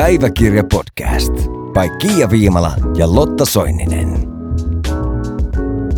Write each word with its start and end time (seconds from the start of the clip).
Päiväkirja 0.00 0.64
podcast 0.72 1.32
by 1.72 1.98
Kiia 1.98 2.30
Viimala 2.30 2.72
ja 2.96 3.14
Lotta 3.14 3.44
Soininen. 3.44 4.08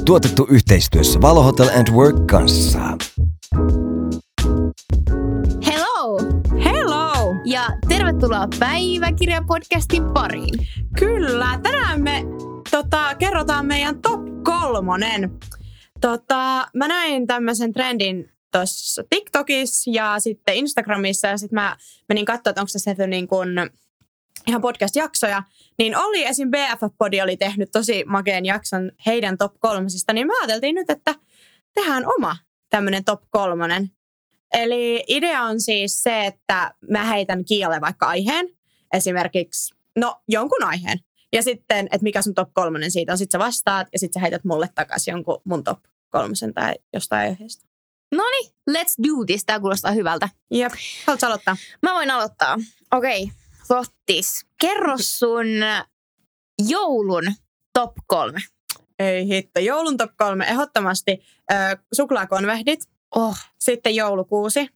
Tuotettu 0.04 0.46
yhteistyössä 0.50 1.20
Valo 1.20 1.42
Hotel 1.42 1.68
and 1.68 1.88
Work 1.92 2.26
kanssa. 2.26 2.78
Hello! 5.66 6.18
Hello! 6.64 7.12
Ja 7.44 7.66
tervetuloa 7.88 8.46
Päiväkirja-podcastin 8.58 10.12
pariin. 10.12 10.68
Kyllä, 10.98 11.60
tänään 11.62 12.02
me 12.02 12.24
tota, 12.70 13.14
kerrotaan 13.14 13.66
meidän 13.66 14.02
top 14.02 14.20
kolmonen. 14.42 15.38
Tota, 16.00 16.68
mä 16.74 16.88
näin 16.88 17.26
tämmöisen 17.26 17.72
trendin 17.72 18.30
tuossa 18.52 19.02
TikTokissa 19.10 19.90
ja 19.94 20.14
sitten 20.18 20.54
Instagramissa 20.54 21.28
ja 21.28 21.38
sitten 21.38 21.54
mä 21.54 21.76
menin 22.08 22.24
katsoa, 22.24 22.50
että 22.50 22.60
onko 22.60 22.68
se 22.68 22.78
se 22.78 23.06
niin 23.06 23.28
kuin 23.28 23.48
ihan 24.46 24.60
podcast-jaksoja, 24.60 25.42
niin 25.78 25.96
oli 25.96 26.24
esim. 26.24 26.50
BFF-podi 26.50 27.22
oli 27.22 27.36
tehnyt 27.36 27.70
tosi 27.72 28.04
makeen 28.06 28.44
jakson 28.44 28.92
heidän 29.06 29.38
top 29.38 29.52
kolmosista, 29.58 30.12
niin 30.12 30.26
me 30.26 30.32
ajateltiin 30.40 30.74
nyt, 30.74 30.90
että 30.90 31.14
tehdään 31.74 32.04
oma 32.18 32.36
tämmöinen 32.70 33.04
top 33.04 33.20
kolmonen. 33.30 33.90
Eli 34.52 35.04
idea 35.08 35.42
on 35.42 35.60
siis 35.60 36.02
se, 36.02 36.26
että 36.26 36.74
mä 36.90 37.04
heitän 37.04 37.44
Kialle 37.44 37.80
vaikka 37.80 38.06
aiheen, 38.06 38.48
esimerkiksi, 38.92 39.74
no 39.96 40.22
jonkun 40.28 40.64
aiheen. 40.64 40.98
Ja 41.32 41.42
sitten, 41.42 41.86
että 41.86 42.02
mikä 42.02 42.22
sun 42.22 42.34
top 42.34 42.48
kolmonen 42.54 42.90
siitä 42.90 43.12
on, 43.12 43.18
sitten 43.18 43.40
sä 43.40 43.44
vastaat 43.44 43.88
ja 43.92 43.98
sitten 43.98 44.20
sä 44.20 44.20
heität 44.20 44.44
mulle 44.44 44.68
takaisin 44.74 45.12
jonkun 45.12 45.40
mun 45.44 45.64
top 45.64 45.78
kolmosen 46.10 46.54
tai 46.54 46.74
jostain 46.92 47.28
aiheesta. 47.28 47.66
No 48.14 48.24
niin, 48.30 48.52
let's 48.70 49.08
do 49.08 49.24
this. 49.26 49.44
Tämä 49.44 49.60
kuulostaa 49.60 49.92
hyvältä. 49.92 50.28
Jep, 50.50 50.72
haluatko 51.06 51.26
aloittaa? 51.26 51.56
Mä 51.82 51.94
voin 51.94 52.10
aloittaa. 52.10 52.56
Okei, 52.92 53.22
okay. 53.22 53.34
Lottis. 53.70 54.46
Kerro 54.60 54.94
sun 55.00 55.46
joulun 56.68 57.24
top 57.72 57.92
kolme. 58.06 58.40
Ei 58.98 59.28
hitto. 59.28 59.60
Joulun 59.60 59.96
top 59.96 60.10
kolme 60.16 60.44
ehdottomasti 60.44 61.22
äh, 61.52 61.76
suklaakonvehdit, 61.92 62.88
Oh, 63.16 63.36
sitten 63.58 63.94
joulukuusi 63.94 64.68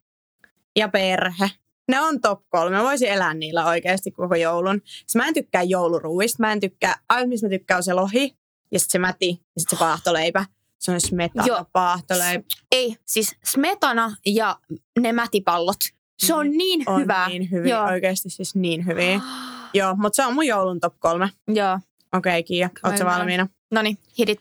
ja 0.77 0.89
perhe. 0.89 1.51
Ne 1.89 2.01
on 2.01 2.21
top 2.21 2.41
kolme. 2.49 2.77
Mä 2.77 2.83
voisin 2.83 3.09
elää 3.09 3.35
niillä 3.35 3.67
oikeasti 3.67 4.11
koko 4.11 4.35
joulun. 4.35 4.83
Siis 4.85 5.15
mä 5.17 5.29
en 5.29 5.35
tykkää 5.35 5.63
jouluruuista. 5.63 6.37
Mä 6.43 6.53
en 6.53 6.61
tykkää, 6.61 6.95
ainut 7.09 7.29
mistä 7.29 7.47
mä 7.47 7.51
tykkään 7.51 7.79
on 7.79 7.83
se 7.83 7.93
lohi 7.93 8.37
ja 8.73 8.79
sitten 8.79 8.93
se 8.93 8.99
mäti 8.99 9.29
ja 9.29 9.61
sitten 9.61 9.79
se 9.79 9.81
paahtoleipä. 9.81 10.45
Se 10.79 10.93
on 10.93 11.01
smetana 11.01 11.47
Joo. 11.47 11.65
paahtoleipä. 11.73 12.45
ei, 12.73 12.97
siis 13.07 13.37
smetana 13.45 14.17
ja 14.27 14.59
ne 15.01 15.13
mätipallot. 15.13 15.81
Se 16.27 16.35
on 16.35 16.51
niin 16.51 16.83
On 16.87 17.01
hyvä. 17.01 17.29
niin 17.29 17.51
hyviä, 17.51 17.77
Joo. 17.77 17.85
oikeasti 17.85 18.31
siis 18.31 18.55
niin 18.55 18.87
hyviä. 18.87 19.21
Joo, 19.75 19.97
mutta 19.97 20.17
se 20.17 20.27
on 20.27 20.35
mun 20.35 20.47
joulun 20.47 20.81
top 20.81 20.95
kolme. 20.99 21.31
Joo. 21.49 21.75
Okei, 22.13 22.31
okay, 22.31 22.43
Kiia, 22.43 22.71
ootko 22.85 23.05
valmiina? 23.05 23.49
No 23.71 23.83
niin, 23.83 23.99
hidit. 24.19 24.41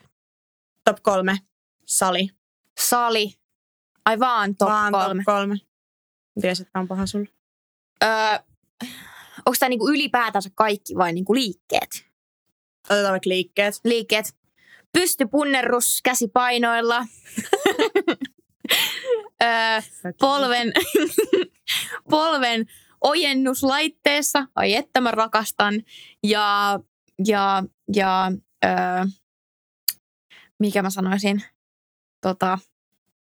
Top 0.85 0.97
kolme, 1.03 1.37
sali. 1.85 2.29
Sali. 2.79 3.33
Ai 4.05 4.19
vaan 4.19 4.55
top 4.55 4.69
Vaan 4.69 4.91
kolme. 4.91 5.23
top 5.23 5.35
kolme. 5.35 5.55
Tiesit, 6.41 6.67
että 6.67 6.79
on 6.79 6.87
paha 6.87 7.05
sulle. 7.05 7.27
Öö, 8.03 8.09
onko 9.45 9.55
tämä 9.59 9.69
niinku 9.69 9.89
ylipäätänsä 9.89 10.49
kaikki 10.55 10.95
vai 10.95 11.13
niinku 11.13 11.33
liikkeet? 11.33 12.05
Otetaan 12.89 13.11
vaikka 13.11 13.29
liikkeet. 13.29 13.73
Liikkeet. 13.83 14.35
Pystypunnerrus 14.93 15.99
käsipainoilla. 16.03 16.99
öö, 19.43 19.81
polven, 20.19 20.73
polven 22.11 22.65
ojennuslaitteessa. 23.01 24.47
Ai 24.55 24.75
että 24.75 25.01
mä 25.01 25.11
rakastan. 25.11 25.83
Ja, 26.23 26.79
ja, 27.25 27.63
ja 27.95 28.31
öö, 28.65 29.05
mikä 30.59 30.81
mä 30.81 30.89
sanoisin? 30.89 31.43
Tota, 32.21 32.57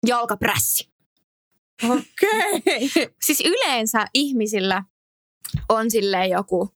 jalkaprässi. 0.08 0.92
Okei. 1.84 2.90
Siis 3.26 3.44
yleensä 3.46 4.06
ihmisillä 4.14 4.84
on 5.70 5.92
silleen 5.92 6.30
joku 6.30 6.76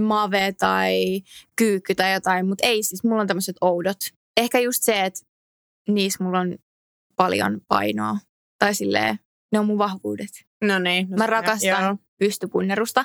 mave 0.00 0.52
tai 0.58 1.22
kyykky 1.56 1.94
tai 1.94 2.12
jotain, 2.12 2.48
mutta 2.48 2.66
ei 2.66 2.82
siis, 2.82 3.04
mulla 3.04 3.20
on 3.20 3.26
tämmöiset 3.26 3.56
oudot. 3.60 3.96
Ehkä 4.36 4.60
just 4.60 4.82
se, 4.82 5.04
että 5.04 5.20
niissä 5.88 6.24
mulla 6.24 6.40
on 6.40 6.58
paljon 7.16 7.60
painoa. 7.68 8.16
Tai 8.62 8.74
silleen, 8.74 9.18
ne 9.52 9.58
on 9.58 9.66
mun 9.66 9.78
vahvuudet. 9.78 10.28
No 10.64 10.78
niin. 10.78 11.10
no 11.10 11.16
Mä 11.16 11.26
rakastan 11.26 11.84
Joo. 11.84 11.96
pystypunnerusta. 12.18 13.04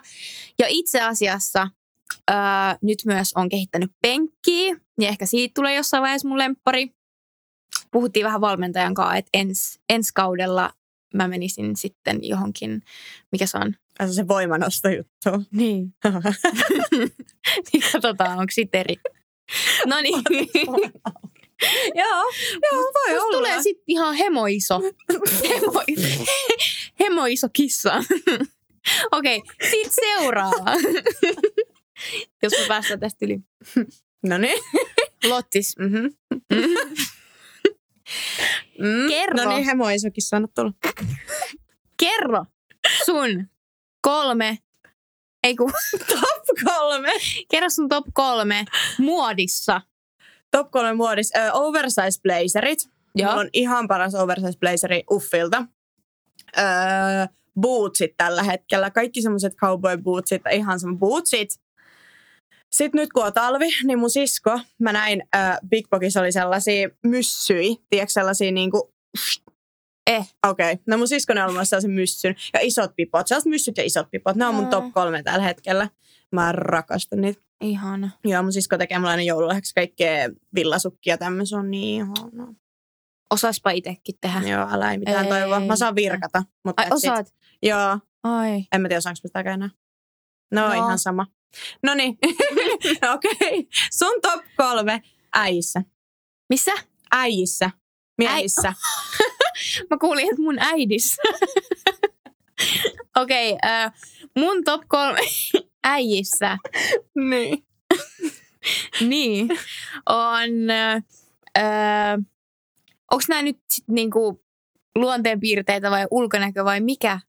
Ja 0.60 0.66
itse 0.70 1.02
asiassa 1.02 1.68
ää, 2.28 2.78
nyt 2.82 3.00
myös 3.06 3.34
on 3.36 3.50
kehittänyt 3.50 3.92
penkkiä, 4.02 4.76
niin 4.98 5.10
ehkä 5.10 5.26
siitä 5.26 5.52
tulee 5.56 5.76
jossain 5.76 6.02
vaiheessa 6.02 6.28
mun 6.28 6.38
lemppari. 6.38 6.92
Puhuttiin 7.92 8.26
vähän 8.26 8.42
valmentajan 8.42 8.94
kanssa, 8.94 9.16
että 9.16 9.30
ens, 9.34 9.80
ensi 9.90 10.12
kaudella 10.14 10.74
mä 11.14 11.28
menisin 11.28 11.76
sitten 11.76 12.20
johonkin, 12.22 12.82
mikä 13.32 13.46
se 13.46 13.58
on? 13.58 13.76
Se 14.08 14.14
se 14.14 14.28
voimanostojuttu. 14.28 15.30
Niin. 15.52 15.94
niin 17.74 17.84
katsotaan, 17.92 18.40
onko 18.40 18.52
sit 18.52 18.76
eri. 18.76 18.96
No 19.86 20.02
niin. 20.02 20.24
Joo, 21.96 22.24
joo, 22.72 22.92
voi 22.94 23.18
olla. 23.20 23.38
tulee 23.38 23.62
sitten 23.62 23.84
ihan 23.88 24.16
hemoiso. 24.16 24.82
Hemo, 25.50 25.84
hemoiso 27.00 27.48
kissa. 27.54 28.04
Okei, 29.12 29.38
okay, 29.38 29.70
sitten 29.70 29.92
seuraava. 29.92 30.72
Jos 32.44 32.54
me 32.60 32.68
päästään 32.68 33.00
tästä 33.00 33.26
yli. 33.26 33.40
No 34.24 34.38
niin. 34.38 34.60
Lottis. 35.24 35.76
Mm-hmm. 35.80 36.10
Mm. 38.80 39.10
Kerro. 39.10 39.44
No 39.44 39.50
niin, 39.50 39.66
hemo 39.66 39.90
isokin 39.90 40.24
sanot 40.24 40.54
tulla. 40.56 40.72
Kerro 42.00 42.46
sun 43.06 43.48
kolme, 44.02 44.58
ei 45.44 45.56
kun, 45.56 45.72
Top 46.08 46.46
kolme. 46.64 47.12
kerro 47.52 47.70
sun 47.70 47.90
top 47.90 48.06
kolme 48.14 48.66
muodissa. 48.98 49.82
Top 50.58 50.72
kolme 50.72 50.94
muodis. 50.94 51.32
Ö, 51.36 51.52
oversize 51.54 52.22
blazerit. 52.24 52.80
Joo. 53.16 53.30
Mulla 53.30 53.42
on 53.42 53.50
ihan 53.54 53.88
paras 53.88 54.16
oversize 54.16 54.60
blazeri 54.60 55.04
Uffilta. 55.12 55.66
Öö, 56.58 56.66
bootsit 57.62 58.12
tällä 58.18 58.44
hetkellä. 58.44 58.92
Kaikki 58.92 59.22
semmoiset 59.22 59.56
cowboy 59.56 59.98
bootsit, 59.98 60.42
ihan 60.52 60.80
semmoiset 60.80 61.00
bootsit. 61.00 61.50
Sitten 62.76 63.00
nyt 63.00 63.14
kun 63.14 63.26
on 63.26 63.34
talvi, 63.34 63.66
niin 63.84 64.00
mun 64.00 64.10
sisko, 64.10 64.60
mä 64.80 64.94
näin 64.94 65.24
äh, 65.36 65.58
Big 65.70 65.90
Boxissa 65.90 66.20
oli 66.20 66.32
sellaisia 66.32 66.90
myssyi, 67.04 67.78
tiedätkö 67.90 68.14
sellaisia 68.14 68.52
niinku, 68.52 68.94
Eh. 70.08 70.34
okei, 70.48 70.72
okay. 70.72 70.84
no 70.88 70.98
mun 70.98 71.08
sisko 71.08 71.34
ne 71.34 71.44
on 71.44 71.50
ollut 71.50 71.68
sellaisen 71.68 71.92
myssyn 71.92 72.36
ja 72.54 72.60
isot 72.64 72.92
pipot, 72.96 73.28
sellaiset 73.28 73.50
myssyt 73.50 73.78
ja 73.78 73.84
isot 73.84 74.08
pipot, 74.12 74.36
ne 74.36 74.46
on 74.46 74.56
mun 74.56 74.68
top 74.68 74.94
kolme 74.94 75.24
tällä 75.24 75.44
hetkellä. 75.44 75.90
Mä 76.32 76.52
rakastan 76.52 77.22
niitä. 77.22 77.47
Ihana. 77.62 78.10
Joo, 78.24 78.44
mun 78.44 78.54
sisko 78.54 78.78
tekee 78.78 79.00
mulle 79.00 79.12
aina 79.12 79.24
joululahjaksi 79.24 79.74
kaikkea 79.76 80.30
villasukkia 80.56 81.18
tämmöisiä, 81.18 81.58
on 81.58 81.72
niin 81.72 81.96
ihanaa. 81.96 82.54
Osaispa 83.34 83.72
itsekin 83.72 84.16
tehdä. 84.22 84.40
Joo, 84.50 84.68
älä 84.72 84.92
ei 84.92 84.98
mitään 84.98 85.26
Ei. 85.26 85.30
toivoa. 85.32 85.60
Mä 85.60 85.76
saan 85.76 85.96
virkata. 85.96 86.44
Mutta 86.66 86.84
Ai 86.84 86.88
osaat? 86.92 87.34
Joo, 87.64 88.00
Ai. 88.24 88.64
en 88.72 88.82
mä 88.82 88.88
tiedä 88.88 88.98
osaanko 88.98 89.20
mä 89.24 89.28
sitäkään 89.28 89.54
enää. 89.54 89.70
No, 90.52 90.68
No. 90.68 90.74
ihan 90.74 91.00
sama. 91.00 91.28
No 91.84 91.94
niin, 91.94 92.18
okei. 93.14 93.32
Okay. 93.42 93.64
Sun 93.98 94.22
top 94.22 94.46
kolme 94.58 95.02
äissä. 95.36 95.82
Missä? 96.50 96.72
Äissä. 97.12 97.72
Miehissä. 98.18 98.74
Mä 99.90 99.98
kuulin, 100.02 100.30
että 100.30 100.42
mun 100.42 100.60
äidis. 100.60 101.18
Okei, 103.22 103.52
okay, 103.54 103.72
äh, 103.72 103.94
mun 104.38 104.64
top 104.64 104.82
kolme 104.88 105.20
äijissä 105.88 106.58
Niin. 107.16 107.66
niin, 109.10 109.50
on... 110.06 110.70
Äh, 111.58 112.14
onko 113.12 113.24
nämä 113.30 113.42
nyt 113.42 113.58
sit 113.72 113.88
niinku 113.88 114.44
luonteenpiirteitä 114.96 115.92
vai 115.92 116.08
ulkonäkö 116.12 116.66
vai 116.66 116.82
mikä? 116.82 117.20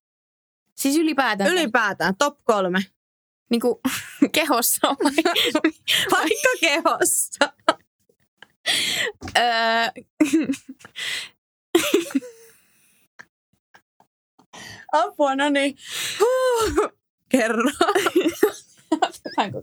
Siis 0.75 0.97
ylipäätään. 0.97 1.51
Ylipäätään 1.51 2.17
top 2.19 2.39
kolme. 2.45 2.79
Niinku 3.51 3.81
kehossa 4.35 4.89
vai? 4.89 5.13
Vaikka 6.13 6.51
kehossa. 6.61 7.53
Öö, 9.39 10.05
Apua, 14.93 15.37
no 15.37 15.49
niin. 15.49 15.77
Huh. 16.21 16.98
Kerro. 17.29 17.71
Otetaanko? 18.91 19.63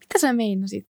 Mitä 0.00 0.18
sä 0.18 0.32
meinasit? 0.32 0.88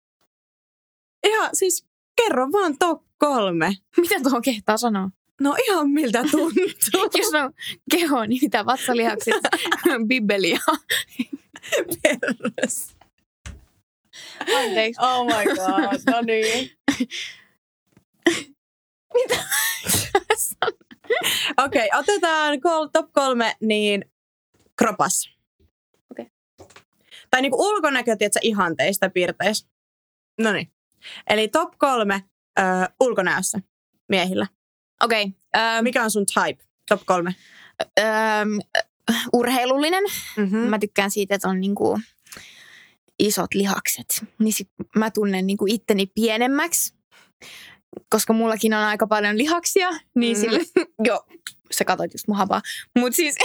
Ihan 1.28 1.50
siis 1.54 1.86
kerro 2.16 2.52
vaan 2.52 2.78
top 2.78 3.02
kolme. 3.18 3.74
Mitä 3.98 4.16
tuohon 4.24 4.42
kehtaa 4.42 4.78
sanoa? 4.78 5.10
No 5.42 5.56
ihan 5.68 5.90
miltä 5.90 6.24
tuntuu. 6.32 7.10
Jos 7.18 7.34
on 7.34 7.54
keho, 7.92 8.26
niin 8.26 8.40
mitä 8.42 8.66
vatsalihakset, 8.66 9.34
bibelia. 10.08 10.60
Perus. 12.04 12.96
Anteeksi. 14.56 15.02
Oh 15.02 15.26
my 15.26 15.46
god, 15.56 16.14
no 16.14 16.22
niin. 16.22 16.72
Mitä? 19.14 19.46
Okei, 21.66 21.88
okay, 21.88 22.00
otetaan 22.00 22.62
kol- 22.62 22.88
top 22.94 23.14
kolme 23.14 23.56
niin 23.62 24.06
kropas. 24.76 25.30
Okei. 26.12 26.32
Tai 27.32 27.42
niinku 27.42 27.68
ulkonäkö, 27.70 28.16
tiedätkö, 28.16 28.40
ihanteista 28.44 29.10
piirteistä. 29.10 29.70
No 30.40 30.52
niin. 30.52 30.72
Eli 31.30 31.48
top 31.48 31.78
kolme 31.78 32.24
ö, 32.60 32.64
ulkonäössä 33.00 33.60
miehillä. 34.10 34.48
Okei. 35.04 35.24
Okay, 35.24 35.34
ähm, 35.56 35.84
Mikä 35.84 36.04
on 36.04 36.12
sun 36.12 36.26
type? 36.26 36.64
Top 36.90 37.02
kolme. 37.06 37.36
ähm, 38.00 38.50
urheilullinen. 39.34 40.04
Mm-hmm. 40.38 40.58
Mä 40.58 40.80
tykkään 40.80 41.12
siitä, 41.12 41.36
että 41.36 41.50
on 41.50 41.60
niinku 41.60 42.00
isot 43.20 43.54
lihakset. 43.54 44.26
Niin 44.40 44.54
sit 44.54 44.70
mä 44.96 45.12
tunnen 45.12 45.48
niinku 45.48 45.66
itteni 45.68 46.06
pienemmäksi, 46.06 46.94
koska 48.10 48.34
mullakin 48.34 48.74
on 48.74 48.84
aika 48.84 49.08
paljon 49.08 49.38
lihaksia. 49.38 49.90
Niin 50.16 50.38
Mm. 50.38 50.44
mm. 50.44 50.50
sille, 50.50 50.60
joo, 51.08 51.26
sä 51.72 51.86
katsoit 51.86 52.14
just 52.14 52.28
mun. 52.28 52.38
Mutta 53.00 53.16
siis 53.16 53.36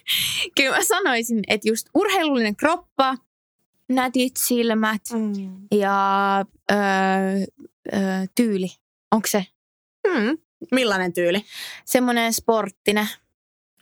kyllä 0.56 0.76
mä 0.76 0.84
sanoisin, 0.84 1.40
että 1.48 1.68
just 1.68 1.88
urheilullinen 1.94 2.56
kroppa, 2.56 3.16
nätit 3.88 4.32
silmät 4.38 5.02
Mm. 5.12 5.32
ja 5.78 6.44
öö, 6.70 6.76
öö, 7.92 8.00
tyyli. 8.34 8.68
Onko 9.12 9.26
se 9.28 9.46
Hmm. 10.08 10.38
Millainen 10.72 11.12
tyyli? 11.12 11.44
semmoinen 11.84 12.32
sporttinen? 12.32 13.08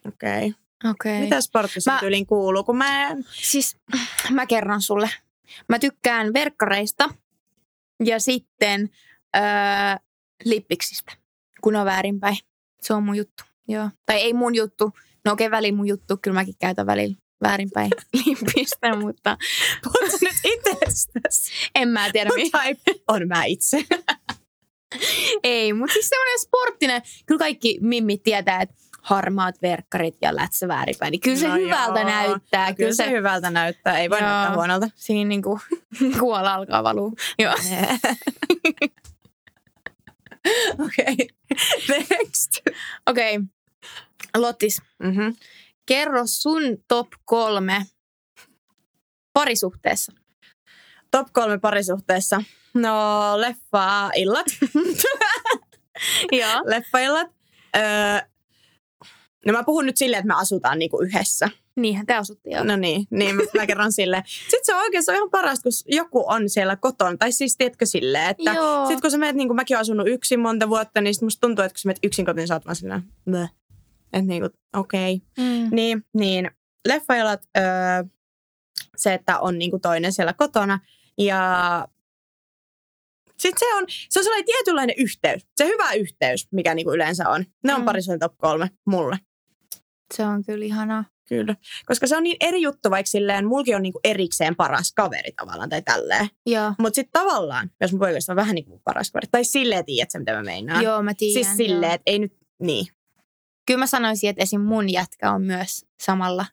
Okei. 0.06 0.46
Okay. 0.46 0.90
Okei. 0.90 1.20
Mitä 1.20 1.40
sporttisen 1.40 1.92
Mä- 1.94 2.00
tyyliin 2.00 2.26
kuuluu? 2.26 2.64
Kun 2.64 2.76
mä 2.76 3.08
en... 3.08 3.24
Siis 3.32 3.76
mä 4.30 4.46
kerron 4.46 4.82
sulle. 4.82 5.10
Mä 5.68 5.78
tykkään 5.78 6.32
verkkareista 6.34 7.08
ja 8.04 8.20
sitten 8.20 8.90
öö, 9.36 9.42
lippiksistä, 10.44 11.12
kun 11.60 11.76
on 11.76 11.86
väärinpäin. 11.86 12.36
Se 12.80 12.94
on 12.94 13.02
mun 13.02 13.16
juttu. 13.16 13.44
Joo. 13.68 13.88
Tai 14.06 14.16
ei 14.16 14.32
mun 14.32 14.54
juttu. 14.54 14.84
No 15.24 15.32
okei, 15.32 15.46
okay, 15.46 15.56
välillä 15.56 15.76
mun 15.76 15.88
juttu. 15.88 16.16
Kyllä 16.22 16.34
mäkin 16.34 16.54
käytän 16.60 16.86
välillä 16.86 17.16
väärinpäin 17.42 17.90
lippistä, 18.26 18.96
mutta 18.96 19.36
Puhuta 19.84 20.16
nyt 20.22 20.36
itsestäsi. 20.44 21.52
en 21.74 21.88
mä 21.88 22.10
tiedä. 22.12 22.30
Mun 22.30 22.36
mi- 22.36 22.50
type 22.50 23.00
on 23.08 23.28
mä 23.28 23.44
itse. 23.44 23.84
ei, 25.44 25.72
mutta 25.72 25.92
siis 25.92 26.08
semmoinen 26.08 26.38
sporttinen. 26.40 27.02
Kyllä 27.26 27.38
kaikki 27.38 27.78
mimmit 27.80 28.22
tietää, 28.22 28.62
että 28.62 28.74
harmaat 29.02 29.62
verkkarit 29.62 30.16
ja 30.22 30.36
lätsä 30.36 30.68
väärinpäin. 30.68 31.10
Niin 31.10 31.20
kyllä 31.20 31.36
se 31.36 31.48
No 31.48 31.54
hyvältä 31.54 32.00
joo. 32.00 32.08
näyttää. 32.10 32.68
No, 32.68 32.74
kyllä 32.76 32.94
se 32.94 33.10
hyvältä 33.10 33.50
näyttää. 33.50 33.98
Ei 33.98 34.10
voi 34.10 34.18
Joo. 34.18 34.28
näyttää 34.28 34.54
huonolta. 34.56 34.88
Siinä 34.94 35.28
niinku 35.28 35.60
kuola 36.20 36.54
alkaa 36.54 36.84
valua. 36.84 37.12
Joo. 37.38 37.54
Okei. 40.86 41.28
Next. 41.88 42.50
Okei. 43.06 43.36
Okay. 43.36 43.46
Lottis, 44.36 44.82
Mm-hmm. 45.02 45.36
kerro 45.86 46.22
sun 46.26 46.62
top 46.88 47.08
kolme 47.24 47.86
parisuhteessa. 49.32 50.12
Top 51.10 51.28
kolme 51.32 51.58
parisuhteessa. 51.58 52.42
No, 52.74 52.90
leffa-illat. 53.36 54.46
Joo. 56.38 56.60
Leffaillat. 56.64 57.28
Öö, 57.76 57.82
no 59.46 59.52
mä 59.52 59.64
puhun 59.64 59.86
nyt 59.86 59.96
silleen, 59.96 60.18
että 60.20 60.34
me 60.34 60.40
asutaan 60.40 60.78
niinku 60.78 61.02
yhdessä. 61.02 61.48
Niinhän 61.76 62.06
te 62.06 62.14
asutte 62.14 62.50
jo. 62.50 62.64
No 62.64 62.76
niin, 62.76 63.06
niin 63.10 63.36
mä, 63.56 63.66
kerron 63.66 63.92
silleen. 63.92 64.22
Sitten 64.26 64.60
se 64.64 64.74
on 64.74 64.80
oikein, 64.80 65.04
se 65.04 65.10
on 65.12 65.16
ihan 65.16 65.30
parasta, 65.30 65.62
kun 65.62 65.72
joku 65.86 66.24
on 66.26 66.48
siellä 66.50 66.76
kotona. 66.76 67.16
Tai 67.16 67.32
siis 67.32 67.56
tiedätkö 67.56 67.86
silleen, 67.86 68.30
että 68.30 68.52
sitten 68.86 69.00
kun 69.00 69.10
sä 69.10 69.18
menet, 69.18 69.36
niin 69.36 69.48
kuin 69.48 69.56
mäkin 69.56 69.76
olen 69.76 69.80
asunut 69.80 70.08
yksin 70.08 70.40
monta 70.40 70.68
vuotta, 70.68 71.00
niin 71.00 71.14
sit 71.14 71.22
musta 71.22 71.40
tuntuu, 71.40 71.64
että 71.64 71.72
kun 71.74 71.78
sä 71.78 71.88
menet 71.88 72.04
yksin 72.04 72.26
kotiin, 72.26 72.48
sä 72.48 72.54
oot 72.54 72.64
vaan 72.66 72.76
silleen, 72.76 73.02
että 74.12 74.22
niin 74.22 74.42
kuin, 74.42 74.50
okei. 74.76 75.14
Okay. 75.14 75.46
Mm. 75.46 75.68
Niin, 75.76 76.04
niin 76.14 76.50
leffajalat, 76.88 77.42
öö, 77.56 77.64
se, 78.96 79.14
että 79.14 79.40
on 79.40 79.58
niinku 79.58 79.78
toinen 79.78 80.12
siellä 80.12 80.32
kotona. 80.32 80.78
Ja 81.18 81.88
sitten 83.38 83.58
se 83.68 83.74
on, 83.74 83.84
se 84.08 84.18
on 84.20 84.24
sellainen 84.24 84.46
tietynlainen 84.46 84.96
yhteys. 84.98 85.46
Se 85.56 85.66
hyvä 85.66 85.92
yhteys, 85.92 86.48
mikä 86.52 86.74
niinku 86.74 86.92
yleensä 86.92 87.28
on. 87.28 87.44
Ne 87.64 87.74
on 87.74 87.80
Mm. 87.80 87.84
parisuuden 87.84 88.20
top 88.20 88.38
kolme 88.38 88.70
mulle. 88.86 89.18
Se 90.14 90.26
on 90.26 90.44
kyllä 90.44 90.64
ihanaa. 90.64 91.04
Kyllä. 91.28 91.56
Koska 91.86 92.06
se 92.06 92.16
on 92.16 92.22
niin 92.22 92.36
eri 92.40 92.62
juttu, 92.62 92.90
vaikka 92.90 93.10
silleen, 93.10 93.46
mulki 93.46 93.74
on 93.74 93.82
niinku 93.82 94.00
erikseen 94.04 94.56
paras 94.56 94.92
kaveri 94.92 95.32
tavallaan 95.36 95.68
tai 95.68 95.82
tälleen. 95.82 96.28
Joo. 96.46 96.72
Mutta 96.78 96.94
sitten 96.94 97.22
tavallaan, 97.22 97.70
jos 97.80 97.92
mun 97.92 97.98
poikasta 97.98 98.32
on 98.32 98.36
vähän 98.36 98.54
niin 98.54 98.64
kuin 98.64 98.80
paras 98.84 99.10
kaveri. 99.10 99.28
Tai 99.30 99.44
silleen 99.44 99.84
tiedät 99.84 100.10
sä, 100.10 100.18
mitä 100.18 100.32
mä 100.32 100.42
meinaan. 100.42 100.84
Joo, 100.84 101.02
mä 101.02 101.14
tiedän. 101.14 101.44
siis 101.44 101.56
silleen, 101.56 101.92
että 101.92 102.10
ei 102.10 102.18
nyt, 102.18 102.36
niin. 102.62 102.86
Kyllä 103.66 103.78
mä 103.78 103.86
sanoisin, 103.86 104.30
että 104.30 104.42
esim. 104.42 104.60
mun 104.60 104.92
jätkä 104.92 105.32
on 105.32 105.42
myös 105.42 105.86
samalla 106.02 106.46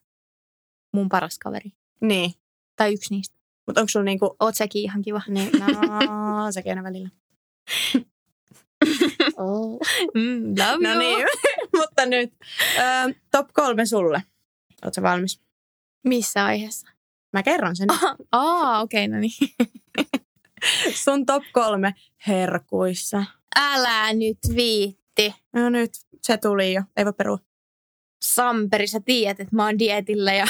mun 0.94 1.08
paras 1.08 1.38
kaveri. 1.38 1.72
Niin. 2.00 2.32
Tai 2.76 2.94
yksi 2.94 3.14
niistä. 3.14 3.36
Mutta 3.66 3.80
onko 3.80 3.88
sulla 3.88 4.04
niinku, 4.04 4.36
Oot 4.40 4.54
säkin 4.56 4.82
ihan 4.82 5.02
kiva. 5.02 5.20
niin, 5.28 5.50
no, 5.58 6.52
sekin 6.52 6.70
aina 6.72 6.82
välillä. 6.82 7.08
Oh. 9.36 9.78
Mm, 10.14 10.54
love 10.58 10.78
No 10.88 10.90
you. 10.90 10.98
niin, 10.98 11.26
mutta 11.78 12.06
nyt 12.06 12.32
ö, 12.78 13.14
top 13.30 13.46
kolme 13.52 13.86
sulle. 13.86 14.22
Oletko 14.84 15.02
valmis? 15.02 15.40
Missä 16.04 16.44
aiheessa? 16.44 16.88
Mä 17.32 17.42
kerron 17.42 17.76
sen. 17.76 17.88
Aa, 18.32 18.80
okei, 18.80 19.06
okay, 19.06 19.14
no 19.14 19.20
niin. 19.20 19.32
Sun 21.04 21.26
top 21.26 21.42
kolme 21.52 21.94
herkuissa. 22.26 23.24
Älä 23.56 24.12
nyt 24.12 24.38
viitti. 24.56 25.34
No 25.52 25.70
nyt, 25.70 25.90
se 26.22 26.36
tuli 26.36 26.74
jo. 26.74 26.82
Ei 26.96 27.04
voi 27.04 27.12
perua. 27.12 27.38
Samperi, 28.24 28.86
sä 28.86 29.00
tiedät, 29.00 29.40
että 29.40 29.56
mä 29.56 29.64
oon 29.64 29.78
dietillä 29.78 30.32
ja 30.34 30.46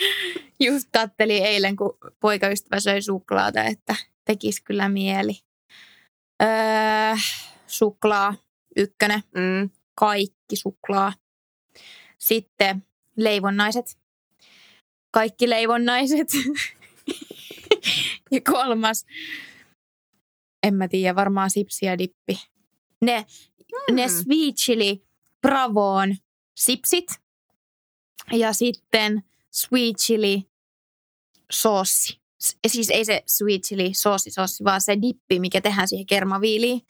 just 0.66 0.88
kattelin 0.92 1.44
eilen, 1.46 1.76
kun 1.76 1.98
poikaystävä 2.20 2.80
söi 2.80 3.02
suklaata, 3.02 3.64
että 3.64 3.96
tekis 4.24 4.60
kyllä 4.60 4.88
mieli. 4.88 5.32
Öö, 6.42 6.48
suklaa, 7.66 8.34
ykkönen, 8.76 9.22
Mm. 9.34 9.70
kaikki 9.94 10.56
suklaa. 10.56 11.12
Sitten 12.18 12.86
leivonnaiset, 13.16 13.98
kaikki 15.10 15.50
leivonnaiset. 15.50 16.28
ja 18.30 18.40
kolmas, 18.40 19.06
en 20.62 20.74
mä 20.74 20.88
tiedä, 20.88 21.14
varmaan 21.14 21.50
sipsi 21.50 21.86
ja 21.86 21.98
dippi. 21.98 22.40
Ne, 23.00 23.26
mm. 23.90 23.96
ne 23.96 24.08
sweet 24.08 24.54
chili 24.56 25.02
bravoon 25.40 26.16
sipsit 26.56 27.06
ja 28.32 28.52
sitten 28.52 29.22
sweet 29.50 29.96
chili 29.96 30.42
soossi. 31.52 32.20
Siis 32.66 32.90
ei 32.90 33.04
se 33.04 33.22
sweet 33.26 33.62
chili 33.62 33.94
soossi, 33.94 34.30
soossi 34.30 34.64
vaan 34.64 34.80
se 34.80 34.96
dippi, 35.02 35.40
mikä 35.40 35.60
tehdään 35.60 35.88
siihen 35.88 36.06
kermaviiliin. 36.06 36.86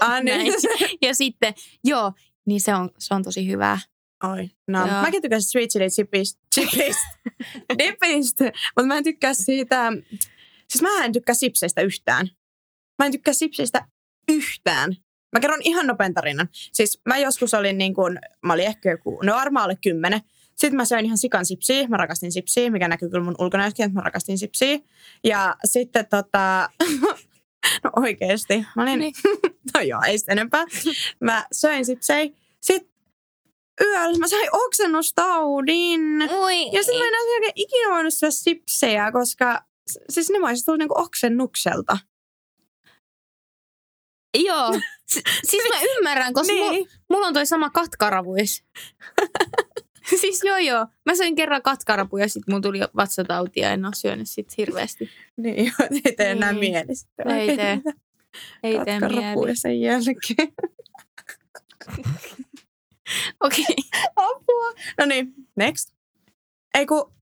Ah, 0.00 0.22
niin. 0.22 0.52
Ja 1.02 1.14
sitten, 1.14 1.54
joo, 1.84 2.12
niin 2.46 2.60
se 2.60 2.74
on, 2.74 2.90
se 2.98 3.14
on 3.14 3.22
tosi 3.22 3.46
hyvää. 3.48 3.78
Oi, 4.24 4.50
no. 4.68 4.86
Joo. 4.86 5.00
Mäkin 5.02 5.22
tykkään 5.22 5.42
sweet 5.42 5.70
chili 5.70 5.88
chipistä. 5.88 6.40
Chipistä. 6.54 7.06
Dipistä. 7.78 8.44
Mutta 8.44 8.86
mä 8.86 8.98
en 8.98 9.04
tykkää 9.04 9.34
siitä. 9.34 9.92
Siis 10.68 10.82
mä 10.82 11.04
en 11.04 11.12
tykkää 11.12 11.34
sipseistä 11.34 11.80
yhtään. 11.80 12.30
Mä 12.98 13.06
en 13.06 13.12
tykkää 13.12 13.34
sipseistä 13.34 13.86
yhtään. 14.28 14.96
Mä 15.32 15.40
kerron 15.40 15.60
ihan 15.64 15.86
nopean 15.86 16.14
tarinan. 16.14 16.48
Siis 16.52 17.00
mä 17.08 17.18
joskus 17.18 17.54
olin 17.54 17.78
niin 17.78 17.94
kuin, 17.94 18.18
mä 18.46 18.52
olin 18.52 18.66
ehkä 18.66 18.90
joku, 18.90 19.20
no 19.22 19.34
varmaan 19.34 19.64
alle 19.64 19.78
kymmenen. 19.82 20.20
Sitten 20.56 20.76
mä 20.76 20.84
söin 20.84 21.04
ihan 21.04 21.18
sikan 21.18 21.46
sipsiä. 21.46 21.88
Mä 21.88 21.96
rakastin 21.96 22.32
sipsiä, 22.32 22.70
mikä 22.70 22.88
näkyy 22.88 23.10
kyllä 23.10 23.24
mun 23.24 23.34
ulkonäössäkin, 23.38 23.86
että 23.86 23.98
mä 23.98 24.04
rakastin 24.04 24.38
sipsiä. 24.38 24.78
Ja 25.24 25.56
sitten 25.64 26.06
tota, 26.06 26.70
no 27.84 27.90
oikeesti. 27.96 28.66
Mä 28.76 28.82
olin, 28.82 28.98
Niin. 28.98 29.14
no 29.74 29.80
joo, 29.80 30.00
ei 30.06 30.16
enempää. 30.28 30.64
Mä 31.20 31.46
söin 31.52 31.86
sipsejä. 31.86 32.30
Sitten 32.60 32.89
yöllä 33.80 34.18
mä 34.18 34.28
sain 34.28 34.48
oksennustaudin. 34.52 36.00
Oi. 36.30 36.72
Ja 36.72 36.82
sitten 36.82 36.98
mä 37.00 37.08
en 37.08 37.14
ole 37.14 37.34
oikein 37.34 37.52
ikinä 37.54 37.94
voinut 37.94 38.14
syödä 38.14 38.30
sipsejä, 38.30 39.12
koska 39.12 39.64
siis 40.08 40.30
ne 40.30 40.38
tullut 40.64 40.78
niinku 40.78 40.98
oksennukselta. 40.98 41.98
Joo. 44.38 44.72
Siis 45.44 45.62
mä 45.68 45.80
ymmärrän, 45.96 46.34
koska 46.34 46.52
niin. 46.52 46.72
niin. 46.72 46.88
mulla 47.08 47.26
on 47.26 47.34
toi 47.34 47.46
sama 47.46 47.70
katkaravuis. 47.70 48.64
siis 50.20 50.40
joo 50.44 50.56
joo. 50.56 50.86
Mä 51.06 51.14
söin 51.14 51.34
kerran 51.34 51.62
katkarapu 51.62 52.16
ja 52.18 52.28
sit 52.28 52.42
mun 52.48 52.62
tuli 52.62 52.80
vatsatauti 52.96 53.60
ja 53.60 53.70
en 53.70 53.84
oo 53.84 53.90
syönyt 53.94 54.30
sit 54.30 54.56
hirveästi. 54.56 55.10
Niin, 55.36 55.66
joo, 55.66 55.88
ei 56.04 56.14
tee 56.16 56.30
enää 56.30 56.52
Niin. 56.52 56.60
mieli. 56.72 56.92
Ei 57.38 57.56
tee. 57.56 57.80
Ei 58.62 58.72
tee 58.84 59.00
Katkarapuja 59.00 59.44
mieli. 59.44 59.56
sen 59.56 59.80
jälkeen. 59.80 60.52
Okei. 63.40 63.62
Okay. 63.62 63.74
Apua. 64.16 64.72
No 64.98 65.06
niin, 65.06 65.34
next. 65.56 65.94
Ei 66.74 66.86
kun, 66.86 67.12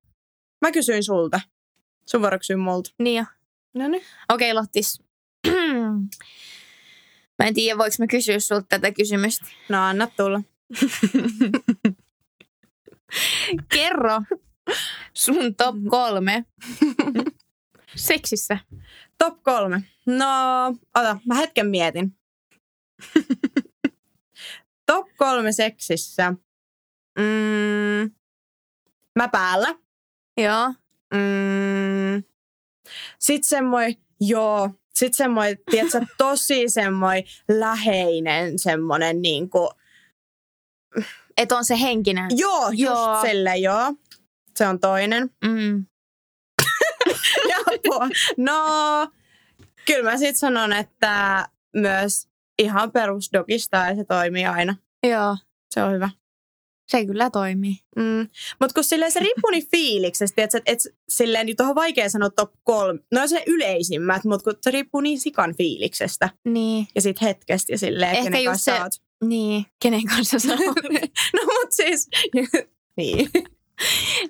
mä 0.60 0.72
kysyin 0.72 1.04
sulta. 1.04 1.40
Sun 2.06 2.20
vuoro 2.20 2.38
kysyä 2.38 2.56
multa. 2.56 2.90
Niin 2.98 3.16
jo. 3.16 3.24
No 3.74 3.88
niin. 3.88 4.02
Okei, 4.28 4.52
okay, 4.52 4.62
Lottis. 4.62 5.02
mä 7.38 7.46
en 7.46 7.54
tiedä, 7.54 7.78
voiko 7.78 7.96
mä 7.98 8.06
kysyä 8.06 8.38
sulta 8.38 8.66
tätä 8.68 8.92
kysymystä. 8.92 9.46
No 9.68 9.84
anna 9.84 10.06
tulla. 10.06 10.42
Kerro 13.74 14.22
sun 15.14 15.54
top 15.54 15.76
kolme 15.90 16.44
seksissä. 17.96 18.58
Top 19.18 19.42
kolme. 19.42 19.82
No, 20.06 20.26
ota, 20.94 21.20
mä 21.26 21.34
hetken 21.34 21.66
mietin. 21.66 22.16
Top 24.88 25.06
kolme 25.16 25.52
seksissä. 25.52 26.30
Mm, 27.18 28.10
mä 29.16 29.28
päällä. 29.32 29.74
Joo. 30.36 30.68
Mm, 31.14 32.22
sitten 33.18 33.48
semmoinen, 33.48 33.94
joo, 34.20 34.70
sitten 34.94 35.16
semmoinen, 35.16 35.58
tiedätkö, 35.70 36.00
tosi 36.18 36.68
semmoinen 36.68 37.24
läheinen 37.48 38.58
semmoinen 38.58 39.22
niinku, 39.22 39.70
Et 41.36 41.52
on 41.52 41.64
se 41.64 41.80
henkinen. 41.80 42.30
joo, 42.36 42.68
just 42.68 42.80
Joo. 42.80 43.20
sille, 43.20 43.56
joo. 43.56 43.94
Se 44.56 44.66
on 44.66 44.80
toinen. 44.80 45.30
Mm. 45.44 45.86
No, 48.36 48.60
kyllä 49.86 50.10
mä 50.10 50.16
sitten 50.16 50.36
sanon, 50.36 50.72
että 50.72 51.48
myös 51.76 52.27
ihan 52.58 52.92
perusdogista 52.92 53.76
ja 53.76 53.96
se 53.96 54.04
toimii 54.04 54.46
aina. 54.46 54.76
Joo. 55.06 55.36
Se 55.70 55.82
on 55.82 55.92
hyvä. 55.92 56.10
Se 56.88 57.06
kyllä 57.06 57.30
toimii. 57.30 57.74
Mm. 57.96 58.28
Mutta 58.60 58.74
kun 58.74 58.84
silleen 58.84 59.12
se 59.12 59.20
riippuu 59.20 59.50
niin 59.50 59.68
fiiliksestä, 59.70 60.42
että 60.42 60.60
et, 60.66 60.78
silleen 61.08 61.46
niin 61.46 61.56
tuohon 61.56 61.74
vaikea 61.74 62.08
sanoa 62.10 62.30
top 62.30 62.50
kolme. 62.64 63.00
No 63.14 63.26
se 63.26 63.42
yleisimmät, 63.46 64.24
mutta 64.24 64.44
kun 64.44 64.58
se 64.62 64.70
riippuu 64.70 65.00
niin 65.00 65.20
sikan 65.20 65.54
fiiliksestä 65.56 66.28
Niin. 66.44 66.86
ja 66.94 67.00
sit 67.00 67.22
hetkestä 67.22 67.72
ja 67.72 67.78
silleen, 67.78 68.10
Ehkä 68.10 68.22
kenen 68.24 68.44
kanssa 68.44 68.76
se- 68.76 68.82
oot. 68.82 68.92
Niin. 69.24 69.64
Kenen 69.82 70.04
kanssa 70.04 70.38
sä 70.38 70.52
oot? 70.66 70.76
No 71.34 71.42
mut 71.44 71.68
siis, 71.70 72.08
niin. 72.96 73.30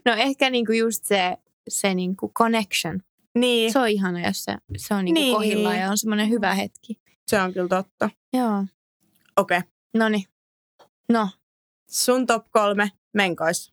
No 0.05 0.13
ehkä 0.13 0.51
niinku 0.51 0.73
just 0.73 1.05
se, 1.05 1.37
se 1.69 1.95
niinku 1.95 2.33
connection. 2.39 3.01
niin, 3.39 3.73
Se 3.73 3.79
on 3.79 3.89
ihana, 3.89 4.27
jos 4.27 4.45
se, 4.45 4.57
se 4.77 4.95
on 4.95 5.05
niinku 5.05 5.21
Niin. 5.21 5.35
kohdillaan 5.35 5.79
ja 5.79 5.91
on 5.91 5.99
semmoinen 5.99 6.31
hyvä 6.31 6.55
hetki. 6.55 7.01
Se 7.29 7.41
on 7.41 7.53
kyllä 7.53 7.69
totta. 7.69 8.11
Joo. 8.33 8.65
Okei. 9.37 9.59
Okay. 9.59 9.71
Noni. 9.95 10.25
No. 11.09 11.29
Sun 11.91 12.27
top 12.27 12.47
kolme 12.51 12.93
menkois. 13.15 13.73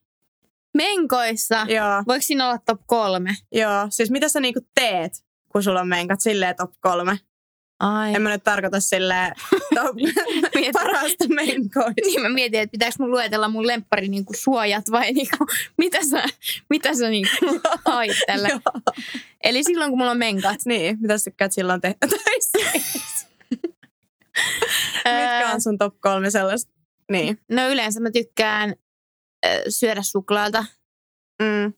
Menkoissa. 0.77 1.65
Joo, 1.69 2.03
Voiko 2.07 2.21
siinä 2.21 2.45
olla 2.47 2.57
top 2.65 2.81
kolme? 2.85 3.35
joo. 3.51 3.87
Siis 3.89 4.11
mitä 4.11 4.29
sä 4.29 4.39
niinku 4.39 4.59
teet, 4.75 5.23
kun 5.51 5.63
sulla 5.63 5.81
on 5.81 5.87
menkat 5.87 6.21
silleen 6.21 6.55
top 6.55 6.71
kolme? 6.79 7.19
Ai. 7.79 8.15
En 8.15 8.21
mä 8.21 8.29
nyt 8.29 8.43
tarkoita 8.43 8.79
silleen 8.79 9.33
top 9.75 9.95
parasta 10.73 11.27
menkoista. 11.27 12.01
niin 12.05 12.21
mä 12.21 12.29
mietin, 12.29 12.59
että 12.59 12.71
pitääkö 12.71 12.95
mun 12.99 13.11
luetella 13.11 13.47
mun 13.47 13.67
lemppari 13.67 14.07
niinku 14.07 14.33
suojat 14.35 14.91
vai 14.91 15.13
niinku, 15.13 15.37
mitä 15.77 15.97
sä, 16.09 16.23
mitä 16.69 16.93
sä 16.95 17.09
niinku 17.09 17.61
hait 17.85 18.17
tällä. 18.27 18.49
Eli 19.43 19.63
silloin 19.63 19.91
kun 19.91 19.97
mulla 19.97 20.11
on 20.11 20.17
menkat. 20.17 20.59
Niin, 20.65 20.97
mitä 21.01 21.17
sä 21.17 21.23
tykkäät 21.23 21.51
silloin 21.51 21.81
tehdä? 21.81 21.97
Mitkä 25.05 25.51
on 25.53 25.61
sun 25.61 25.77
top 25.77 25.95
kolme 26.01 26.29
sellaista? 26.31 26.71
Niin. 27.11 27.39
No 27.51 27.69
yleensä 27.69 27.99
mä 27.99 28.11
tykkään 28.11 28.75
ö, 29.45 29.49
syödä 29.69 30.01
suklaata. 30.03 30.65
Mm. 31.41 31.73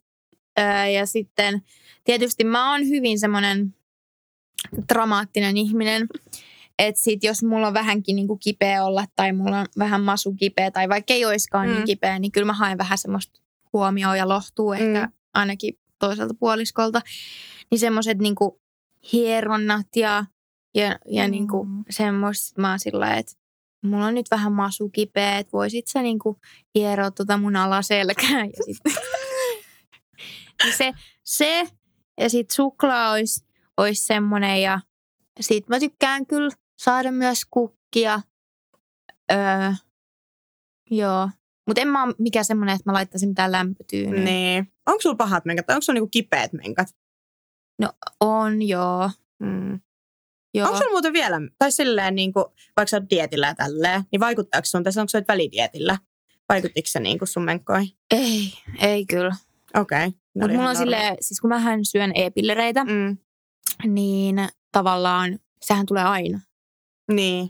Ö, 0.60 0.88
ja 0.88 1.06
sitten 1.06 1.62
tietysti 2.04 2.44
mä 2.44 2.72
oon 2.72 2.88
hyvin 2.88 3.20
semmoinen 3.20 3.76
dramaattinen 4.94 5.58
ihminen. 5.58 6.08
Että 6.80 7.02
sit 7.02 7.24
jos 7.24 7.44
mulla 7.44 7.68
on 7.68 7.74
vähänkin 7.74 8.16
niinku 8.16 8.38
kipeä 8.38 8.84
olla 8.86 9.06
tai 9.16 9.34
mulla 9.34 9.60
on 9.60 9.66
vähän 9.80 10.02
masu 10.02 10.34
kipeä 10.34 10.72
tai 10.72 10.90
vaikka 10.90 11.14
ei 11.14 11.26
oiskaan 11.26 11.68
mm. 11.68 11.72
Mm. 11.72 11.76
niin 11.76 11.86
kipeä, 11.86 12.20
niin 12.20 12.32
kyllä 12.32 12.46
mä 12.46 12.54
haen 12.54 12.78
vähän 12.78 12.98
semmoista 12.98 13.40
huomioon 13.74 14.18
ja 14.18 14.28
lohtuu 14.28 14.74
ehkä 14.74 15.06
Mm. 15.06 15.12
ainakin 15.34 15.80
toiselta 16.00 16.34
puoliskolta. 16.40 17.02
Niin 17.72 17.80
semmoiset 17.80 18.18
niinku 18.18 18.62
hieronnat 19.14 19.88
ja, 19.96 20.26
ja, 20.78 21.00
ja 21.06 21.24
Mm. 21.26 21.32
niinku 21.32 21.68
semmoista 21.90 22.62
mä 22.62 22.70
oon 22.70 22.80
sillä 22.80 23.14
että 23.14 23.34
mulla 23.86 24.06
on 24.06 24.14
nyt 24.14 24.32
vähän 24.32 24.52
masu 24.54 24.90
kipeä, 24.90 25.38
että 25.38 25.52
voisit 25.52 25.88
sä 25.88 26.02
niinku 26.02 26.40
hieroa 26.76 27.12
tota 27.12 27.38
mun 27.38 27.56
alaselkää. 27.56 28.46
Ja 28.46 28.64
sit, 28.66 28.78
niin 30.64 30.74
se, 30.78 30.94
se 31.24 31.68
ja 32.20 32.30
sitten 32.30 32.56
suklaa 32.56 33.12
olisi, 33.12 33.46
olisi 33.78 34.06
semmoinen 34.06 34.62
ja 34.62 34.80
sit 35.40 35.68
mä 35.70 35.80
tykkään 35.80 36.26
kyllä 36.26 36.50
saada 36.80 37.12
myös 37.12 37.42
kukkia. 37.52 38.22
Öö, 39.32 39.38
joo. 40.92 41.30
Mutta 41.68 41.82
en 41.82 41.88
mä 41.88 42.04
ole 42.04 42.16
mikään 42.20 42.46
semmoinen, 42.46 42.76
että 42.76 42.90
mä 42.90 42.94
laittaisin 42.94 43.30
mitään 43.30 43.52
lämpötyynyä. 43.52 44.24
Niin. 44.24 44.74
Onko 44.86 45.02
sulla 45.02 45.16
pahat 45.16 45.46
menkat 45.46 45.66
tai 45.66 45.76
onko 45.76 45.82
sulla 45.82 45.98
niinku 45.98 46.10
kipeät 46.12 46.54
menkat? 46.54 46.88
On, 48.20 48.62
joo. 48.62 49.10
Joo. 50.58 50.68
Onko 50.68 50.78
sulla 50.80 50.92
muuten 50.92 51.14
vielä, 51.14 51.38
tai 51.60 51.72
silleen 51.72 52.16
niinku, 52.16 52.40
vaikka 52.78 52.88
sä 52.90 52.98
oot 52.98 53.10
dietillä 53.10 53.48
ja 53.48 53.56
tälleen, 53.56 54.04
niin 54.12 54.20
vaikuttaako 54.20 54.66
sun, 54.66 54.84
tai 54.84 54.94
onko 54.98 55.10
sä 55.10 55.18
oot 55.18 55.28
välidietillä? 55.28 55.98
Vaikuttiko 56.50 56.88
se 56.88 57.00
niinku 57.00 57.26
sun 57.26 57.44
menkkoihin? 57.44 57.90
Ei, 58.12 58.54
ei 58.82 59.06
kyllä. 59.06 59.36
Okei. 59.76 60.08
Okay. 60.08 60.20
Mutta 60.36 60.54
mulla 60.58 60.70
on 60.70 60.76
silleen, 60.76 61.18
siis 61.22 61.42
kun 61.42 61.50
mähän 61.50 61.86
syön 61.86 62.12
e-pillereitä, 62.16 62.84
Mm. 62.86 63.18
niin 63.86 64.48
tavallaan 64.72 65.40
sehän 65.62 65.86
tulee 65.86 66.04
aina. 66.04 66.40
Niin. 67.12 67.50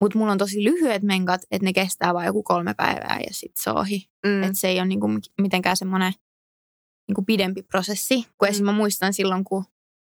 Mutta 0.00 0.18
mulla 0.18 0.32
on 0.32 0.38
tosi 0.38 0.64
lyhyet 0.64 1.02
menkat, 1.02 1.40
että 1.50 1.64
ne 1.64 1.72
kestää 1.72 2.14
vain 2.14 2.26
joku 2.26 2.42
kolme 2.42 2.74
päivää 2.74 3.18
ja 3.26 3.34
sitten 3.34 3.62
se 3.62 3.70
ohi. 3.70 4.08
Mm. 4.26 4.42
Että 4.42 4.58
se 4.58 4.68
ei 4.68 4.78
ole 4.78 4.86
niinku 4.86 5.08
mitenkään 5.40 5.76
semmoinen 5.76 6.12
niinku 7.08 7.22
pidempi 7.22 7.62
prosessi. 7.62 8.14
Kun 8.38 8.48
Mm. 8.48 8.50
esim. 8.50 8.64
mä 8.64 8.72
muistan 8.72 9.12
silloin, 9.14 9.44
kun 9.44 9.64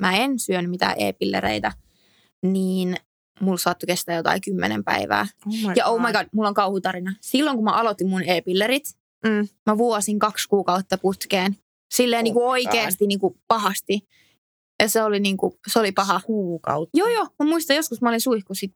mä 0.02 0.16
en 0.16 0.38
syönyt 0.38 0.70
mitään 0.70 0.94
e-pillereitä, 0.98 1.72
niin 2.42 2.96
mulla 3.40 3.58
saattoi 3.58 3.86
kestää 3.86 4.16
jotain 4.16 4.40
kymmenen 4.40 4.84
päivää. 4.84 5.26
Oh 5.46 5.52
my 5.52 5.72
Ja 5.76 5.86
oh 5.86 6.00
my 6.00 6.12
god, 6.12 6.26
mulla 6.32 6.48
on 6.48 6.54
kauhutarina. 6.54 7.14
Silloin 7.20 7.56
kun 7.56 7.64
mä 7.64 7.70
aloitin 7.72 8.08
mun 8.08 8.22
e-pillerit, 8.22 8.84
Mm. 9.24 9.48
mä 9.66 9.78
vuosin 9.78 10.18
kaksi 10.18 10.48
kuukautta 10.48 10.98
putkeen. 10.98 11.56
Silleen 11.94 12.20
Oh 12.20 12.24
niinku 12.24 12.40
my 12.40 12.46
oikeasti 12.46 13.06
niinku 13.06 13.36
pahasti. 13.48 14.08
Ja 14.82 14.88
se 14.88 15.02
oli, 15.02 15.20
niinku, 15.20 15.58
se 15.72 15.78
oli 15.78 15.92
paha. 15.92 16.20
Kuukautta. 16.24 16.98
Joo, 16.98 17.08
joo. 17.08 17.26
Mä 17.38 17.46
muistan 17.46 17.76
joskus 17.76 18.00
mä 18.02 18.08
olin 18.08 18.20
suihku 18.20 18.54
sit 18.54 18.74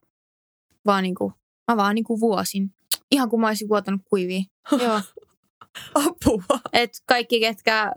vaan 0.87 1.03
niinku, 1.03 1.33
mä 1.73 1.77
vaan 1.77 1.95
niinku 1.95 2.21
vuosin. 2.21 2.75
Ihan 3.11 3.29
kuin 3.31 3.41
mä 3.41 3.47
olisin 3.47 3.69
vuotanut 3.69 4.01
kuivia. 4.11 4.43
joo. 4.83 5.01
Apua. 5.95 6.61
Et 6.73 6.91
kaikki, 7.07 7.41
ketkä 7.41 7.93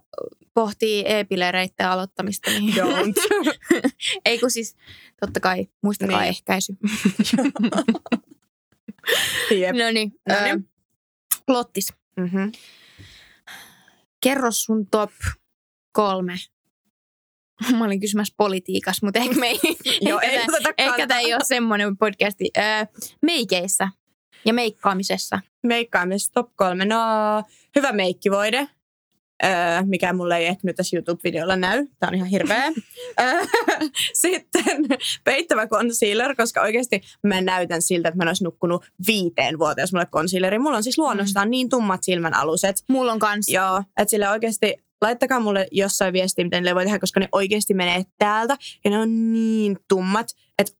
pohtii 0.53 1.03
e-pilereiden 1.07 1.87
aloittamista, 1.87 2.51
niin 2.51 2.73
Don't. 2.73 3.49
ei 4.25 4.39
kun 4.39 4.51
siis, 4.51 4.75
totta 5.19 5.39
kai, 5.39 5.67
muistakaa 5.83 6.19
Niin. 6.19 6.29
ehkäisy. 6.29 6.73
Jep. 9.59 9.75
no 9.75 9.91
niin, 9.91 10.11
Noniin. 10.29 10.55
ö, 10.55 10.59
Lottis, 11.47 11.93
Mm-hmm. 12.17 12.51
kerro 14.23 14.51
sun 14.51 14.87
top 14.87 15.11
kolme. 15.91 16.35
Mä 17.77 17.85
olin 17.85 17.99
kysymässä 17.99 18.33
politiikassa, 18.37 19.05
mutta 19.05 19.19
ehkä 19.19 19.35
me 19.35 19.47
ei, 19.47 19.59
Joo, 20.01 20.19
ehkä 20.19 20.37
ei 20.39 20.45
oteta 20.49 20.73
Ehkä 20.77 21.07
tämä 21.07 21.19
ei 21.19 21.33
ole 21.33 21.43
semmoinen 21.47 21.97
podcasti. 21.97 22.49
Öö, 22.57 22.63
meikeissä 23.21 23.89
ja 24.45 24.53
meikkaamisessa. 24.53 25.39
Meikkaamista 25.63 26.33
top 26.33 26.51
kolme. 26.55 26.85
No, 26.85 26.97
hyvä 27.75 27.91
meikkivoide. 27.91 28.67
Öö, 29.43 29.49
mikä 29.85 30.13
mulle 30.13 30.37
ei 30.37 30.45
ehkä 30.45 30.61
nyt 30.63 30.75
tässä 30.75 30.97
YouTube-videolla 30.97 31.55
näy. 31.55 31.87
Tämä 31.99 32.07
on 32.09 32.15
ihan 32.15 32.27
hirveä. 32.27 32.63
Öö, 33.21 33.41
Sitten 34.13 34.85
peittävä 35.23 35.67
concealer, 35.67 36.35
koska 36.35 36.61
oikeasti 36.61 37.01
mä 37.23 37.41
näytän 37.41 37.81
siltä, 37.81 38.09
että 38.09 38.17
mä 38.17 38.23
en 38.23 38.27
olisi 38.27 38.43
nukkunut 38.43 38.85
viiteen 39.07 39.59
vuoteen, 39.59 39.83
jos 39.83 39.91
mulla 39.93 40.05
on 40.05 40.11
concealeri. 40.11 40.59
Mulla 40.59 40.77
on 40.77 40.83
siis 40.83 40.97
luonnostaan 40.97 41.51
niin 41.51 41.69
tummat 41.69 42.03
silmän 42.03 42.33
aluset. 42.33 42.83
Mulla 42.89 43.11
on 43.11 43.19
kans. 43.19 43.49
Joo, 43.49 43.83
että 43.97 44.09
sille 44.09 44.29
oikeasti, 44.29 44.75
laittakaa 45.01 45.39
mulle 45.39 45.67
jossain 45.71 46.13
viestiä, 46.13 46.45
miten 46.45 46.63
ne 46.63 46.75
voi 46.75 46.83
tehdä, 46.83 46.99
koska 46.99 47.19
ne 47.19 47.29
oikeasti 47.31 47.73
menee 47.73 48.03
täältä. 48.17 48.57
Ja 48.83 48.91
ne 48.91 48.97
on 48.97 49.33
niin 49.33 49.77
tummat, 49.87 50.27
että 50.59 50.73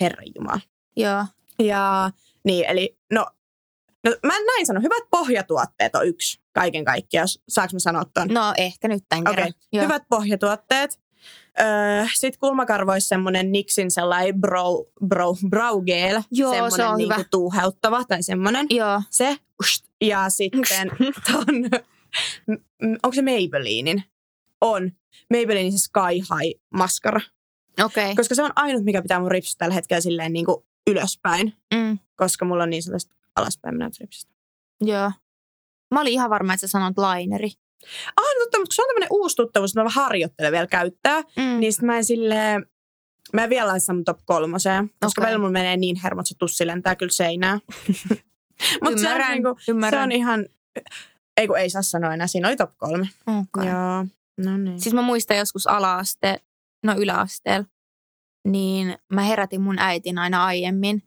herranjumala. 0.00 0.60
Joo. 0.96 1.24
Ja 1.58 2.10
niin, 2.44 2.64
eli 2.68 2.98
no, 3.12 3.26
no 4.04 4.10
mä 4.22 4.32
näin 4.32 4.66
sanon, 4.66 4.82
hyvät 4.82 5.02
pohjatuotteet 5.10 5.94
on 5.94 6.06
yksi 6.06 6.40
kaiken 6.52 6.84
kaikkiaan, 6.84 7.22
jos 7.22 7.42
saanko 7.48 7.72
mä 7.72 7.78
sanoa 7.78 8.04
ton? 8.14 8.28
No 8.28 8.54
ehkä 8.56 8.88
nyt 8.88 9.04
tämän 9.08 9.22
Okei, 9.22 9.34
kerran. 9.34 9.52
Joo. 9.72 9.84
hyvät 9.84 10.02
pohjatuotteet. 10.08 11.02
Öö, 11.60 12.04
Sitten 12.14 12.38
kulmakarvoissa 12.40 13.08
semmonen 13.08 13.52
Nixin 13.52 13.90
sellainen 13.90 14.40
bro, 14.40 14.84
bro, 15.06 15.34
brow 15.48 15.84
gel. 15.84 16.22
Joo, 16.30 16.50
semmonen 16.50 16.76
se 16.76 16.84
on 16.84 16.98
niinku 16.98 17.14
hyvä. 17.14 17.24
tuuheuttava 17.30 18.04
tai 18.04 18.22
semmonen. 18.22 18.66
Joo. 18.70 19.02
Se. 19.10 19.36
Ja 20.00 20.30
sitten 20.30 20.90
ton, 21.32 21.80
onko 23.02 23.14
se 23.14 23.22
Maybellinin? 23.22 24.02
On. 24.60 24.92
Maybellinin 25.30 25.72
se 25.72 25.78
Sky 25.78 26.14
High 26.14 26.60
maskara. 26.74 27.20
Okei. 27.84 28.04
Okay. 28.04 28.14
Koska 28.14 28.34
se 28.34 28.42
on 28.42 28.52
ainut, 28.56 28.84
mikä 28.84 29.02
pitää 29.02 29.20
mun 29.20 29.30
ripsit 29.30 29.58
tällä 29.58 29.74
hetkellä 29.74 30.00
silleen 30.00 30.32
niinku 30.32 30.66
ylöspäin. 30.90 31.54
Mm, 31.74 31.98
Koska 32.16 32.44
mulla 32.44 32.62
on 32.62 32.70
niin 32.70 32.82
sellaista 32.82 33.16
alaspäin 33.36 33.74
menevät 33.74 33.94
ripsit. 34.00 34.30
joo. 34.80 35.12
Mä 35.94 36.00
olin 36.00 36.12
ihan 36.12 36.30
varma, 36.30 36.54
että 36.54 36.66
sä 36.66 36.70
sanot 36.70 36.98
laineri. 36.98 37.50
Ah, 38.16 38.24
no 38.24 38.44
totta, 38.44 38.58
mutta 38.58 38.68
kun 38.68 38.74
se 38.74 38.82
on 38.82 38.88
tämmönen 38.88 39.08
uusi 39.10 39.36
tuttavuus, 39.36 39.70
että 39.70 39.82
mä 39.82 39.88
harjoittelen 39.88 40.52
vielä 40.52 40.66
käyttää. 40.66 41.20
Mm. 41.20 41.60
Niin 41.60 41.72
sit 41.72 41.82
mä 41.82 41.96
en 41.96 42.04
silleen, 42.04 42.66
mä 43.32 43.44
en 43.44 43.50
vielä 43.50 43.68
laita 43.68 43.94
mun 43.94 44.04
top 44.04 44.18
kolmoseen. 44.24 44.90
Koska 45.00 45.20
Okei. 45.20 45.22
välillä 45.22 45.38
mulla 45.38 45.52
menee 45.52 45.76
niin 45.76 45.96
hermot, 46.02 46.26
se 46.26 46.34
tussi 46.38 46.66
lentää 46.66 46.96
kyllä 46.96 47.12
seinään. 47.12 47.60
Mutta 48.82 49.00
se 49.00 49.08
on, 49.08 49.14
Ymmärrän, 49.14 49.30
niinku, 49.30 49.56
se 49.90 49.98
on 49.98 50.12
ihan, 50.12 50.46
ei 51.36 51.46
kun 51.46 51.58
ei 51.58 51.70
saa 51.70 51.82
sanoa 51.82 52.14
enää, 52.14 52.26
siinä 52.26 52.48
oli 52.48 52.56
top 52.56 52.70
kolme. 52.76 53.08
Okay. 53.26 53.68
Joo, 53.68 54.06
no 54.44 54.56
niin. 54.56 54.80
Siis 54.80 54.94
mä 54.94 55.02
muistan 55.02 55.36
joskus 55.36 55.66
ala-aste, 55.66 56.40
no 56.82 56.94
yläasteella, 56.96 57.66
niin 58.48 58.96
mä 59.12 59.22
herätin 59.22 59.60
mun 59.60 59.78
äitin 59.78 60.18
aina 60.18 60.44
aiemmin, 60.44 61.02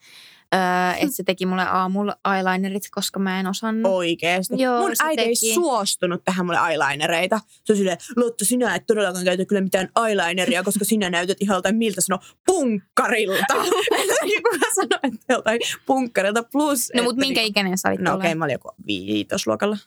öö, 0.55 0.91
että 0.93 1.15
se 1.15 1.23
teki 1.23 1.45
mulle 1.45 1.63
aamulla 1.63 2.17
eyelinerit, 2.35 2.83
koska 2.91 3.19
mä 3.19 3.39
en 3.39 3.47
osannut. 3.47 3.91
Oikeesti. 3.91 4.61
Joo, 4.61 4.81
Mun 4.81 4.91
äiti 5.03 5.21
ei 5.21 5.27
teki. 5.27 5.53
suostunut 5.53 6.21
tähän 6.25 6.45
mulle 6.45 6.59
eyelinereita. 6.69 7.39
Se 7.63 7.73
on 7.73 7.77
silleen, 7.77 7.97
Lotta, 8.15 8.45
sinä 8.45 8.75
et 8.75 8.85
todellakaan 8.87 9.25
käytä 9.25 9.45
kyllä 9.45 9.61
mitään 9.61 9.89
eyelineria, 10.07 10.63
koska 10.63 10.85
sinä 10.85 11.09
näytät 11.09 11.37
ihan 11.41 11.55
joltain 11.55 11.75
miltä 11.75 12.01
sano 12.01 12.19
punkkarilta. 12.45 13.53
Kuka 14.43 14.65
sanoi, 14.75 14.99
että 15.03 15.33
joltain 15.33 15.59
punkkarilta 15.85 16.43
plus. 16.51 16.91
No 16.95 17.03
mutta 17.03 17.19
minkä 17.19 17.41
niinku- 17.41 17.51
ikäinen 17.51 17.77
sä 17.77 17.89
olit 17.89 17.99
No 17.99 18.13
okei, 18.13 18.27
okay, 18.27 18.35
mä 18.35 18.45
olin 18.45 18.53
joku 18.53 18.71
viitosluokalla. 18.87 19.77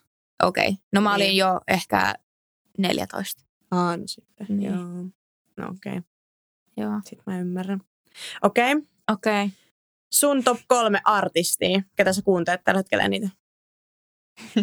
Okei. 0.42 0.76
No 0.92 1.00
mä 1.00 1.14
olin 1.14 1.24
Niin. 1.26 1.36
jo 1.36 1.60
ehkä 1.68 2.14
14. 2.78 3.42
Aa, 3.70 3.96
no 3.96 4.02
sitten. 4.06 4.46
Niin. 4.48 4.72
Joo. 4.72 4.78
No 5.56 5.68
okei, 5.76 5.92
okay. 5.92 6.02
Joo. 6.76 7.00
sit 7.04 7.18
mä 7.26 7.38
ymmärrän. 7.40 7.80
Okei, 8.42 8.72
okay. 8.72 8.84
Okei. 9.12 9.44
Okay. 9.44 9.48
Sun 10.12 10.44
top 10.44 10.58
kolme 10.68 11.00
artistia, 11.04 11.82
ketä 11.96 12.12
sä 12.12 12.22
kuuntelet 12.22 12.64
tällä 12.64 12.78
hetkellä 12.78 13.04
eniten? 13.04 13.32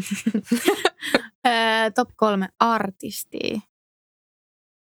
Öö, 1.48 1.92
top 1.96 2.10
kolme 2.16 2.48
artistia. 2.60 3.60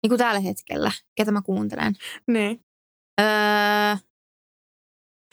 Niin 0.03 0.09
kuin 0.09 0.19
tällä 0.19 0.41
hetkellä, 0.41 0.93
ketä 1.17 1.33
mä 1.33 1.43
kuuntelen. 1.43 1.95
Niin. 2.27 2.65
Öö, 3.21 3.97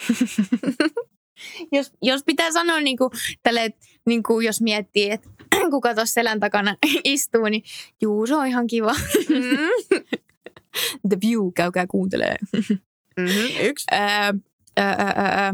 jos, 1.75 1.91
jos 2.01 2.23
pitää 2.23 2.51
sanoa 2.51 2.79
niin 2.79 2.97
kuin, 2.97 3.11
tälle, 3.43 3.73
niin 4.05 4.23
kuin 4.23 4.45
jos 4.45 4.61
miettii, 4.61 5.11
että 5.11 5.29
kuka 5.71 5.95
tuossa 5.95 6.13
selän 6.13 6.39
takana 6.39 6.75
istuu, 7.03 7.43
niin 7.43 7.63
juu, 8.01 8.27
se 8.27 8.35
on 8.35 8.47
ihan 8.47 8.67
kiva. 8.67 8.93
Mm. 9.29 9.97
The 11.09 11.17
View, 11.21 11.51
käykää 11.55 11.87
kuuntelee. 11.87 12.35
Mm-hmm. 12.53 13.65
Yksi. 13.65 13.85
Öö, 13.93 13.99
öö, 14.77 14.83
öö, 14.83 15.45
öö. 15.45 15.53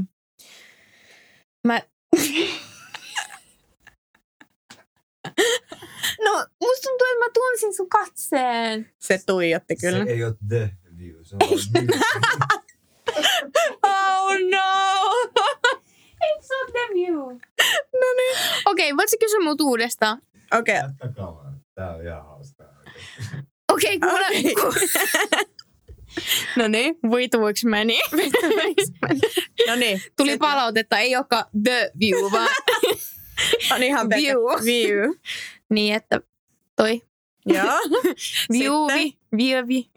Mä... 1.67 1.81
no, 6.25 6.45
musta 6.61 6.83
tuntuu, 6.83 7.07
että 7.11 7.19
mä 7.19 7.29
tunsin 7.33 7.75
sun 7.75 7.89
katseen. 7.89 8.89
Se 8.99 9.19
tuijotti 9.25 9.75
kyllä. 9.75 10.05
Se 10.05 10.11
ei 10.11 10.23
ole 10.23 10.35
The 10.47 10.71
View, 10.97 11.15
se 11.21 11.35
on. 11.35 11.39
Oh 13.83 14.33
no! 14.51 14.69
Se 16.41 16.55
ole 16.55 16.71
The 16.71 16.93
View? 16.93 17.15
no 17.93 18.07
niin. 18.17 18.37
Okei, 18.65 18.91
okay, 18.91 18.97
voitko 18.97 19.17
kysyä 19.19 19.39
mut 19.39 19.61
uudestaan? 19.61 20.21
Okei. 20.59 20.79
Okay. 20.79 21.13
Vaan. 21.17 21.61
Tää 21.75 21.95
on 21.95 22.05
ihan 22.05 22.25
hauskaa. 22.25 22.67
Okei, 23.73 23.97
okay, 23.97 24.09
kuule. 24.09 24.27
Okei. 24.27 25.45
No 26.55 26.67
niin. 26.67 26.95
Vituiksi 27.15 27.67
meni. 27.67 27.99
No 29.67 29.75
niin. 29.75 30.01
Tuli 30.17 30.31
Sitten- 30.31 30.39
palautetta, 30.49 30.97
ei 30.97 31.15
olekaan 31.15 31.45
The 31.63 31.91
View, 31.99 32.31
vaan 32.31 32.49
On 33.75 33.83
ihan 33.83 34.09
View. 34.09 34.37
View. 34.65 35.11
niin, 35.69 35.95
että 35.95 36.21
toi 36.75 37.01
Joo. 37.45 37.79
Viuvi, 38.53 39.17
Vievi. 39.37 39.89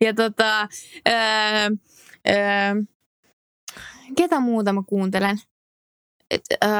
ja 0.00 0.14
tota, 0.14 0.68
öö, 1.08 1.14
öö, 2.28 2.82
ketä 4.16 4.40
muuta 4.40 4.72
mä 4.72 4.82
kuuntelen? 4.86 5.38
Et, 6.30 6.42
öö, 6.64 6.70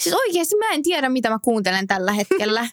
siis 0.00 0.14
oikeasti 0.14 0.56
mä 0.56 0.70
en 0.70 0.82
tiedä, 0.82 1.08
mitä 1.08 1.30
mä 1.30 1.38
kuuntelen 1.42 1.86
tällä 1.86 2.12
hetkellä. 2.12 2.68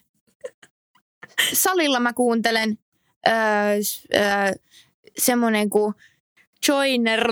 Salilla 1.53 1.99
mä 1.99 2.13
kuuntelen 2.13 2.77
öö, 3.27 3.33
öö, 4.15 4.51
semmonen 5.17 5.69
kuin 5.69 5.93
Joiner, 6.67 7.27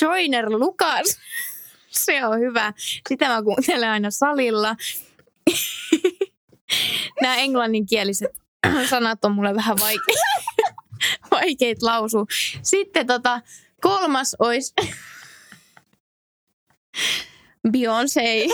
Joiner 0.00 0.50
Lukas. 0.50 1.18
Se 1.90 2.24
on 2.26 2.40
hyvä. 2.40 2.72
Sitä 3.08 3.28
mä 3.28 3.42
kuuntelen 3.42 3.90
aina 3.90 4.10
salilla. 4.10 4.76
Nämä 7.22 7.36
englanninkieliset 7.36 8.30
sanat 8.90 9.24
on 9.24 9.32
mulle 9.32 9.54
vähän 9.54 9.76
vaike- 9.78 10.74
vaikeita 11.30 11.86
lausua. 11.86 12.24
Sitten 12.62 13.06
tota, 13.06 13.40
kolmas 13.80 14.36
olisi 14.38 14.74
Beyoncé. 17.68 18.48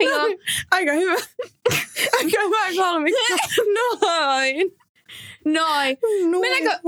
Joo, 0.00 0.26
Aika 0.78 0.92
hyvä. 0.92 1.14
Aika 2.18 2.38
hyvä 2.44 2.82
kolmikko. 2.82 3.20
Noin. 3.74 4.56
noin. 5.44 5.98
Noin. 6.30 6.40
Mennäänkö- 6.40 6.80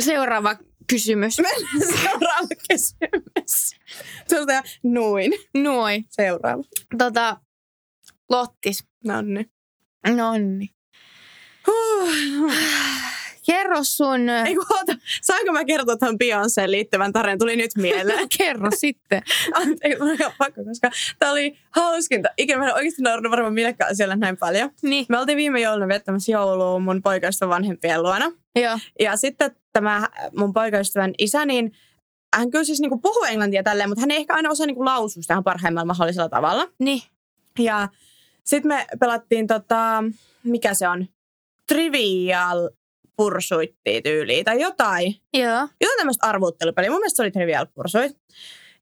Seuraava 0.00 0.56
kysymys. 0.86 1.38
Mennään 1.42 2.00
seuraava 2.02 2.48
kysymys. 2.68 3.76
Tuolta 4.28 4.62
noin. 4.82 5.32
Noin. 5.54 6.04
Seuraava. 6.08 6.62
Tota, 6.98 7.36
Lottis. 8.30 8.84
Nonni. 9.04 9.44
Nonni. 10.16 10.68
Huh. 11.66 12.52
Kerro 13.46 13.78
sun... 13.82 14.28
Ei 14.28 14.54
kun 14.54 14.66
oota, 14.70 14.92
saanko 15.22 15.52
mä 15.52 15.64
kertoa 15.64 15.96
tuon 15.96 16.14
Beyoncéen 16.24 16.70
liittyvän 16.70 17.12
tarinan? 17.12 17.38
Tuli 17.38 17.56
nyt 17.56 17.70
mieleen. 17.76 18.28
Kerro 18.38 18.70
sitten. 18.74 19.22
Anteeksi, 19.54 20.02
mä 20.04 20.12
ihan 20.12 20.32
pakko, 20.38 20.64
koska 20.64 20.90
tää 21.18 21.30
oli 21.30 21.58
hauskinta. 21.70 22.28
Ikinä 22.36 22.58
mä 22.58 22.66
en 22.68 22.74
oikeasti 22.74 23.02
naurannut 23.02 23.30
varmaan 23.30 23.54
millekään 23.54 23.90
asialle 23.90 24.16
näin 24.16 24.36
paljon. 24.36 24.70
Niin, 24.82 25.06
Me 25.08 25.18
oltiin 25.18 25.36
viime 25.36 25.60
jouluna 25.60 25.88
viettämässä 25.88 26.32
joulua 26.32 26.78
mun 26.78 27.02
poikaystävän 27.02 27.50
vanhempien 27.54 28.02
luona. 28.02 28.32
joo. 28.56 28.78
Ja 29.00 29.16
sitten 29.16 29.56
tämä 29.72 30.08
mun 30.36 30.52
poikaystävän 30.52 31.12
isä, 31.18 31.46
niin 31.46 31.72
hän 32.36 32.50
kyllä 32.50 32.64
siis 32.64 32.80
niinku 32.80 32.98
puhuu 32.98 33.24
englantia 33.24 33.62
tälleen, 33.62 33.88
mutta 33.88 34.00
hän 34.00 34.10
ei 34.10 34.16
ehkä 34.16 34.34
aina 34.34 34.50
osaa 34.50 34.66
niinku 34.66 34.84
lausua 34.84 35.22
sitä 35.22 35.42
parhaimmalla 35.44 35.86
mahdollisella 35.86 36.28
tavalla. 36.28 36.68
Niin. 36.78 37.02
Ja 37.58 37.88
sitten 38.44 38.68
me 38.68 38.86
pelattiin 39.00 39.46
tota, 39.46 40.04
mikä 40.44 40.74
se 40.74 40.88
on, 40.88 41.06
trivial 41.68 42.68
pursuittiin 43.16 44.02
tyyliin 44.02 44.44
tai 44.44 44.60
jotain. 44.60 45.14
Joo. 45.34 45.68
Jotain 45.80 45.98
tämmöistä 45.98 46.26
arvuuttelupeliä. 46.26 46.90
Mun 46.90 47.00
mielestä 47.00 47.16
se 47.16 47.22
oli 47.22 47.30
trivial 47.30 47.66
pursuit. 47.74 48.18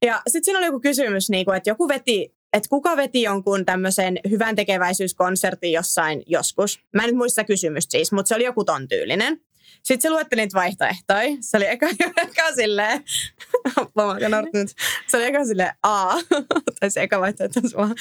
Ja 0.05 0.21
sitten 0.27 0.45
siinä 0.45 0.59
oli 0.59 0.65
joku 0.65 0.79
kysymys, 0.79 1.29
niinku, 1.29 1.51
että 1.51 1.69
joku 1.69 1.87
veti, 1.87 2.35
että 2.53 2.69
kuka 2.69 2.97
veti 2.97 3.21
jonkun 3.21 3.65
tämmöisen 3.65 4.19
hyvän 4.29 4.55
tekeväisyyskonsertin 4.55 5.71
jossain 5.71 6.23
joskus. 6.25 6.79
Mä 6.93 7.01
en 7.01 7.07
nyt 7.07 7.15
muista 7.15 7.43
kysymystä 7.43 7.91
siis, 7.91 8.11
mutta 8.11 8.29
se 8.29 8.35
oli 8.35 8.43
joku 8.43 8.63
ton 8.63 8.87
tyylinen. 8.87 9.41
Sitten 9.83 10.01
se 10.01 10.09
luetteli 10.09 10.41
niitä 10.41 10.59
vaihtoehtoja. 10.59 11.37
Se 11.39 11.57
oli 11.57 11.67
eka, 11.67 11.87
eka 12.23 12.51
silleen, 12.55 13.03
nyt. 14.53 14.67
Se 15.07 15.17
oli 15.17 15.25
eka 15.25 15.45
silleen 15.45 15.73
A. 15.83 16.13
tai 16.79 16.91
se 16.91 17.01
eka 17.01 17.21
vaihtoehto 17.21 17.59
on 17.63 17.71
vaan 17.77 17.95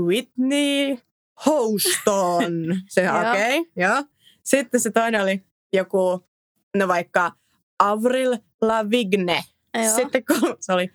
Whitney 0.00 0.98
Houston. 1.46 2.52
Se 2.88 3.10
okei, 3.12 3.58
okay, 3.58 3.72
joo. 3.76 4.04
Sitten 4.42 4.80
se 4.80 4.90
toinen 4.90 5.22
oli 5.22 5.42
joku, 5.72 6.28
no 6.76 6.88
vaikka 6.88 7.32
Avril 7.78 8.36
Lavigne. 8.60 9.44
Joo. 9.74 9.96
Sitten 9.96 10.24
kolmas 10.24 10.70
oli 10.74 10.90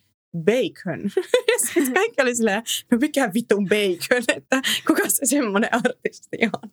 bacon. 0.46 1.02
ja 1.52 1.60
sitten 1.60 1.94
kaikki 1.94 2.22
oli 2.22 2.36
silleen, 2.36 2.64
no 2.92 2.98
mikä 2.98 3.32
vitun 3.34 3.68
bacon, 3.70 4.24
että 4.38 4.62
kuka 4.88 5.10
se 5.10 5.26
semmoinen 5.26 5.70
artisti 5.74 6.38
on. 6.64 6.72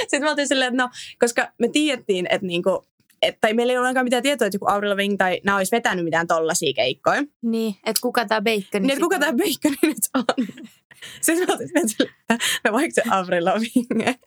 Sitten 0.00 0.22
me 0.22 0.30
oltiin 0.30 0.48
silleen, 0.48 0.74
että 0.74 0.82
no, 0.82 0.90
koska 1.18 1.52
me 1.58 1.68
tiedettiin, 1.68 2.26
että 2.30 2.46
niinku 2.46 2.84
et, 3.22 3.38
tai 3.40 3.54
meillä 3.54 3.72
ei 3.72 3.78
ole 3.78 3.86
ainakaan 3.86 4.06
mitään 4.06 4.22
tietoa, 4.22 4.46
että 4.46 4.56
joku 4.56 4.66
Avril 4.68 4.90
Lavigne 4.90 5.16
tai 5.16 5.40
nämä 5.44 5.56
olisi 5.56 5.72
vetänyt 5.72 6.04
mitään 6.04 6.26
tollaisia 6.26 6.72
keikkoja. 6.72 7.22
Niin, 7.42 7.74
että 7.86 8.00
kuka 8.02 8.26
tämä 8.26 8.40
bacon 8.40 8.82
Niin, 8.82 8.90
että 8.90 9.02
kuka 9.02 9.18
tämä 9.18 9.32
Bacon 9.32 9.76
nyt 9.82 9.98
on? 10.14 10.46
Sitten 11.20 11.46
mä 11.48 11.54
otin 11.54 11.68
sille, 11.68 12.10
että 12.20 12.44
no 12.64 12.72
vaikka 12.72 12.94
se 12.94 13.02
Avril 13.10 13.44
Lavigne. 13.44 14.18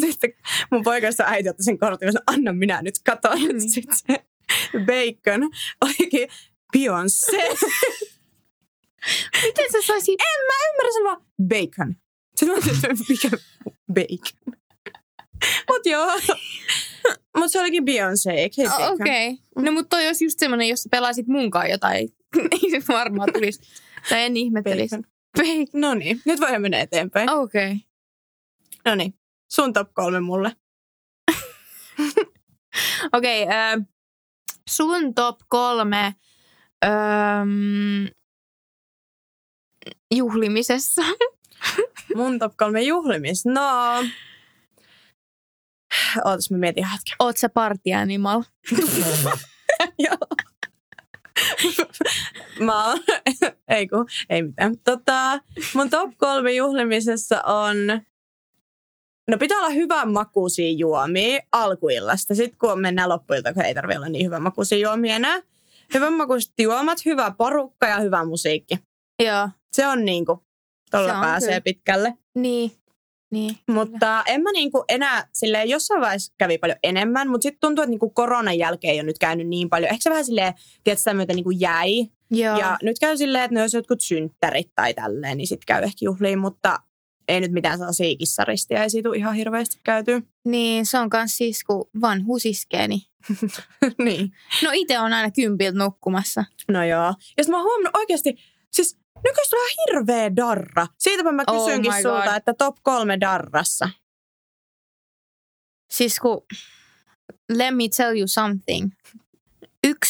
Sitten 0.00 0.32
mun 0.70 0.82
poikasta 0.82 1.24
äiti 1.26 1.48
otti 1.48 1.62
sen 1.62 1.78
kortin 1.78 2.06
ja 2.06 2.12
sanoi, 2.12 2.24
anna 2.26 2.52
minä 2.52 2.82
nyt 2.82 2.94
katon. 3.04 3.38
Niin. 3.38 3.70
Sitten 3.70 3.96
se 3.96 4.24
Bacon 4.72 5.50
olikin 5.80 6.28
Beyoncé. 6.76 7.58
Miten 9.42 9.72
sä 9.72 9.78
saisit? 9.86 10.20
en 10.20 10.46
mä 10.46 10.52
ymmärrä 10.70 10.92
sen 10.92 11.04
vaan 11.04 11.22
Bacon. 11.48 11.96
Sitten 12.36 12.48
mä 12.48 12.88
että 12.92 13.04
mikä 13.08 13.30
Bacon. 13.92 14.56
Mut 15.68 15.86
joo. 15.86 16.20
Mut 17.36 17.52
se 17.52 17.60
olikin 17.60 17.84
Beyoncé, 17.84 18.30
eikö 18.30 18.54
se 18.54 18.66
Oh? 18.66 18.92
Okei. 18.92 19.30
Okay. 19.30 19.64
No 19.64 19.72
mutta 19.72 19.96
toi 19.96 20.06
olisi 20.06 20.24
just 20.24 20.38
semmoinen, 20.38 20.68
jos 20.68 20.82
sä 20.82 20.88
pelaisit 20.90 21.26
munkaan 21.26 21.70
jotain. 21.70 22.08
Ei 22.62 22.70
se 22.70 22.82
varmaan 22.88 23.28
tulisi. 23.32 23.60
Tai 24.08 24.24
en 24.24 24.36
ihmettelisi. 24.36 24.96
Bacon. 24.96 25.10
Bacon. 25.36 25.80
No 25.80 25.94
niin, 25.94 26.20
nyt 26.24 26.40
voidaan 26.40 26.62
mennä 26.62 26.80
eteenpäin. 26.80 27.30
Okei. 27.30 27.72
Okay. 27.72 27.76
No 28.84 28.94
niin, 28.94 29.14
sun 29.52 29.72
top 29.72 29.94
kolme 29.94 30.20
mulle. 30.20 30.52
Okei, 33.12 33.42
okay, 33.42 33.56
äh, 33.56 33.86
sun 34.70 35.14
top 35.14 35.38
kolme 35.48 36.14
ähm, 36.84 38.06
juhlimisessa. 40.14 41.02
Mun 42.16 42.38
top 42.38 42.56
kolme 42.56 42.82
juhlimis. 42.82 43.46
No, 43.46 44.02
ootas 46.24 46.50
mä 46.50 46.58
mietin 46.58 46.84
hetken. 46.84 47.16
Oot 47.18 47.36
sä 47.36 47.48
party 47.48 47.92
animal? 47.92 48.42
Joo. 50.04 50.18
Mä 52.60 52.88
oon, 52.88 52.98
ei 53.68 53.88
kun, 53.88 54.06
ei 54.30 54.42
mitään. 54.42 54.78
Tota, 54.84 55.40
mun 55.74 55.90
top 55.90 56.10
kolme 56.16 56.52
juhlimisessa 56.52 57.42
on, 57.42 57.76
no 59.30 59.38
pitää 59.38 59.58
olla 59.58 59.68
hyvän 59.68 60.12
makuisia 60.12 60.70
juomia 60.70 61.40
alkuillasta. 61.52 62.34
Sitten 62.34 62.58
kun 62.58 62.80
mennään 62.80 63.08
loppuilta, 63.08 63.54
kun 63.54 63.64
ei 63.64 63.74
tarvitse 63.74 63.98
olla 63.98 64.08
niin 64.08 64.26
hyvän 64.26 64.42
makuisia 64.42 64.78
juomia 64.78 65.16
enää. 65.16 65.40
Hyvän 65.94 66.12
makuiset 66.12 66.52
juomat, 66.60 67.04
hyvä 67.04 67.34
porukka 67.38 67.86
ja 67.86 68.00
hyvä 68.00 68.24
musiikki. 68.24 68.78
Joo. 69.24 69.48
Se 69.72 69.86
on 69.86 70.04
niinku, 70.04 70.44
tuolla 70.90 71.08
Se 71.08 71.14
on 71.14 71.20
pääsee 71.20 71.48
kyllä. 71.48 71.60
pitkälle. 71.60 72.14
Niin. 72.34 72.72
Niin. 73.32 73.56
Mutta 73.70 74.22
en 74.26 74.42
mä 74.42 74.52
niinku 74.52 74.84
enää, 74.88 75.28
silleen 75.32 75.68
jossain 75.68 76.00
vaiheessa 76.00 76.34
kävi 76.38 76.58
paljon 76.58 76.78
enemmän, 76.82 77.28
mutta 77.28 77.42
sitten 77.42 77.60
tuntuu, 77.60 77.82
että 77.82 77.90
niinku 77.90 78.10
koronan 78.10 78.58
jälkeen 78.58 78.92
ei 78.92 79.00
ole 79.00 79.06
nyt 79.06 79.18
käynyt 79.18 79.48
niin 79.48 79.68
paljon. 79.68 79.90
Ehkä 79.90 80.02
se 80.02 80.10
vähän 80.10 80.24
silleen, 80.24 80.54
tiedätkö, 80.84 81.00
sitä 81.00 81.14
myötä 81.14 81.32
niinku 81.32 81.50
jäi. 81.50 82.06
Joo. 82.30 82.58
Ja 82.58 82.78
nyt 82.82 82.98
käy 82.98 83.16
silleen, 83.16 83.44
että 83.44 83.54
ne 83.54 83.60
olisi 83.60 83.76
jotkut 83.76 84.00
synttärit 84.00 84.70
tai 84.74 84.94
tälleen, 84.94 85.36
niin 85.36 85.46
sitten 85.46 85.66
käy 85.66 85.82
ehkä 85.82 85.98
juhliin, 86.00 86.38
mutta 86.38 86.78
ei 87.28 87.40
nyt 87.40 87.52
mitään 87.52 87.78
sellaisia 87.78 88.16
kissaristia, 88.16 88.82
ei 88.82 88.90
siitä 88.90 89.08
ihan 89.16 89.34
hirveästi 89.34 89.80
käyty. 89.84 90.22
Niin, 90.44 90.86
se 90.86 90.98
on 90.98 91.10
kans 91.10 91.36
siis, 91.36 91.64
kun 91.64 91.90
vanhuus 92.00 92.46
iskee, 92.46 92.88
niin. 92.88 93.00
niin. 94.04 94.32
No 94.62 94.70
itse 94.72 94.98
on 94.98 95.12
aina 95.12 95.30
kympiltä 95.30 95.78
nukkumassa. 95.78 96.44
No 96.68 96.84
joo. 96.84 97.14
Ja 97.36 97.44
mä 97.48 97.56
oon 97.56 97.64
huomannut 97.64 97.96
oikeasti, 97.96 98.36
siis 98.72 98.98
nykyisin 99.24 99.58
on 99.58 99.68
hirveä 99.86 100.36
darra. 100.36 100.86
Siitäpä 100.98 101.32
mä 101.32 101.44
Oh 101.46 101.66
kysynkin 101.66 101.94
my 101.94 102.02
sulta, 102.02 102.24
God. 102.24 102.36
että 102.36 102.54
top 102.54 102.76
kolme 102.82 103.20
darrassa. 103.20 103.90
Siis 105.90 106.20
kun, 106.20 106.42
let 107.52 107.76
me 107.76 107.84
tell 107.96 108.16
you 108.18 108.28
something. 108.28 108.90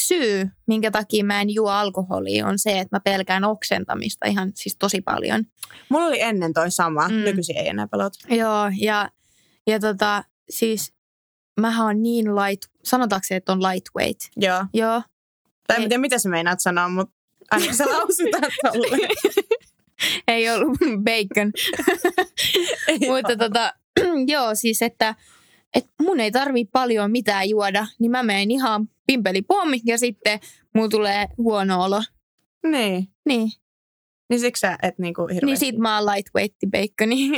Syy, 0.07 0.49
minkä 0.67 0.91
takia 0.91 1.23
mä 1.23 1.41
en 1.41 1.49
juo 1.53 1.69
alkoholia, 1.69 2.47
on 2.47 2.59
se, 2.59 2.79
että 2.79 2.95
mä 2.95 2.99
pelkään 2.99 3.43
oksentamista 3.43 4.27
ihan 4.27 4.51
siis 4.55 4.75
tosi 4.79 5.01
paljon. 5.01 5.43
Mulla 5.89 6.05
oli 6.05 6.21
ennen 6.21 6.53
toi 6.53 6.71
sama, 6.71 7.07
Mm. 7.07 7.15
nykyisin 7.15 7.57
ei 7.57 7.67
enää 7.67 7.87
pelota. 7.87 8.19
Joo, 8.35 8.71
ja, 8.79 9.09
ja 9.67 9.79
tota, 9.79 10.23
siis 10.49 10.93
mähän 11.59 11.85
on 11.85 12.03
niin 12.03 12.25
light, 12.35 12.71
sanotaanko 12.83 13.23
se, 13.27 13.35
että 13.35 13.51
on 13.51 13.63
lightweight? 13.63 14.19
Joo. 14.35 14.65
Joo. 14.73 15.01
Tai 15.67 15.87
Ei. 15.91 15.97
mitä 15.97 16.19
sä 16.19 16.29
meinaat 16.29 16.59
sanoa, 16.59 16.89
mutta 16.89 17.15
ainakin 17.51 17.75
sä 17.75 17.85
lausutaan 17.85 18.51
tolle. 18.63 19.07
Ei 20.27 20.49
ollut 20.49 20.77
bacon. 21.03 21.51
Mutta 23.07 23.35
tota, 23.37 23.73
joo, 24.33 24.55
siis 24.55 24.81
että 24.81 25.15
et 25.73 25.85
mun 26.01 26.19
ei 26.19 26.31
tarvii 26.31 26.65
paljon 26.65 27.11
mitään 27.11 27.49
juoda, 27.49 27.87
niin 27.99 28.11
mä 28.11 28.23
menen 28.23 28.51
ihan 28.51 28.89
pimpelipommi 29.07 29.79
ja 29.85 29.97
sitten 29.97 30.39
mulla 30.75 30.89
tulee 30.89 31.27
huono 31.37 31.83
olo. 31.83 32.03
Niin. 32.67 33.07
Niin, 33.25 33.49
Niin 34.29 34.39
siksi 34.39 34.59
sä 34.59 34.77
et 34.83 34.99
niinku 34.99 35.21
hirveästi. 35.21 35.45
niin 35.45 35.57
sit 35.57 35.77
mä 35.77 35.97
oon 35.97 36.05
lightweight 36.05 36.57
baconi. 36.71 37.29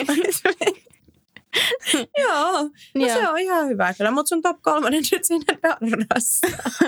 Joo, 2.24 2.64
no 2.96 3.08
Joo. 3.08 3.14
se 3.22 3.30
on 3.30 3.40
ihan 3.40 3.68
hyvä 3.68 3.94
kyllä. 3.94 4.12
Mutta 4.12 4.30
sun 4.30 4.42
top 4.42 4.58
kolmonen 4.62 5.04
nyt 5.12 5.24
siinä 5.24 5.46
darrassa. 5.62 6.48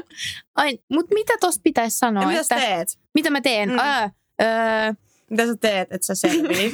Ai, 0.56 0.80
mut 0.90 1.06
mitä 1.14 1.34
tosta 1.40 1.62
pitäisi 1.64 1.98
sanoa? 1.98 2.24
Ja 2.24 2.28
mitä 2.28 2.42
että, 2.42 2.56
teet? 2.56 2.88
mitä 3.14 3.30
mä 3.30 3.42
teen? 3.42 3.70
Mm. 3.70 3.74
Mm. 3.74 3.80
Ää, 3.80 4.12
öö, 4.42 4.94
Mitä 5.30 5.46
sä 5.46 5.56
teet, 5.62 5.92
että 5.92 6.06
sä 6.08 6.16
selviit? 6.16 6.74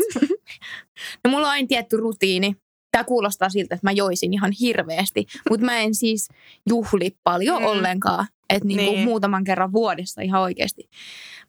no 1.23 1.31
mulla 1.31 1.47
on 1.47 1.51
aina 1.51 1.67
tietty 1.67 1.97
rutiini. 1.97 2.55
Tämä 2.91 3.03
kuulostaa 3.03 3.49
siltä, 3.49 3.75
että 3.75 3.87
mä 3.87 3.91
joisin 3.91 4.33
ihan 4.33 4.51
hirveästi, 4.51 5.25
mutta 5.49 5.65
mä 5.65 5.77
en 5.79 5.95
siis 5.95 6.27
juhli 6.69 7.17
paljon 7.23 7.61
Mm. 7.61 7.67
ollenkaan. 7.67 8.27
Että 8.49 8.67
niinku 8.67 8.91
Niin. 8.91 9.03
muutaman 9.05 9.43
kerran 9.43 9.71
vuodessa 9.71 10.21
ihan 10.21 10.41
oikeasti. 10.41 10.89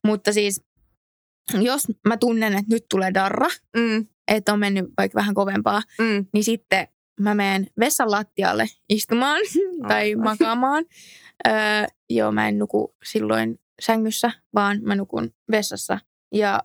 Mutta 0.04 0.32
siis, 0.32 0.62
jos 1.60 1.86
mä 2.08 2.16
tunnen, 2.16 2.52
että 2.52 2.74
nyt 2.74 2.84
tulee 2.90 3.14
darra, 3.14 3.46
mm, 3.76 4.06
että 4.28 4.52
on 4.52 4.58
mennyt 4.58 4.84
vaikka 4.98 5.16
vähän 5.16 5.34
kovempaa, 5.34 5.82
mm. 5.98 6.26
niin 6.32 6.44
sitten 6.44 6.88
mä 7.20 7.34
menen 7.34 7.66
vessan 7.80 8.10
lattialle 8.10 8.66
istumaan 8.88 9.40
tai 9.88 10.00
Aivan. 10.02 10.24
makaamaan. 10.24 10.84
Öö, 11.48 11.52
joo, 12.10 12.32
mä 12.32 12.48
en 12.48 12.58
nuku 12.58 12.96
silloin 13.04 13.60
sängyssä, 13.82 14.30
vaan 14.54 14.78
mä 14.82 14.94
nukun 14.96 15.30
vessassa. 15.50 15.98
Ja 16.34 16.62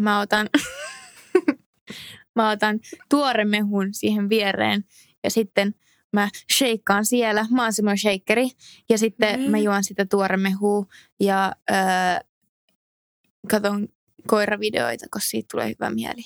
mä 0.00 0.20
otan, 0.20 0.48
mä 2.36 2.50
otan 2.50 2.80
tuoremehun 3.10 3.94
siihen 3.94 4.28
viereen 4.28 4.84
ja 5.24 5.30
sitten 5.30 5.74
mä 6.12 6.28
shakeaan 6.52 7.04
siellä. 7.06 7.46
Mä 7.50 7.62
oon 7.62 7.72
semmoinen 7.72 7.98
shakeri. 7.98 8.48
Ja 8.88 8.98
sitten 8.98 9.40
Mm. 9.40 9.50
mä 9.50 9.58
juon 9.58 9.84
sitä 9.84 10.06
tuoremehua 10.06 10.86
ja 11.20 11.52
öö, 11.70 11.76
katon 13.50 13.88
koiravideoita, 14.26 15.06
koska 15.10 15.28
siitä 15.30 15.48
tulee 15.52 15.68
hyvä 15.68 15.90
mieli. 15.90 16.22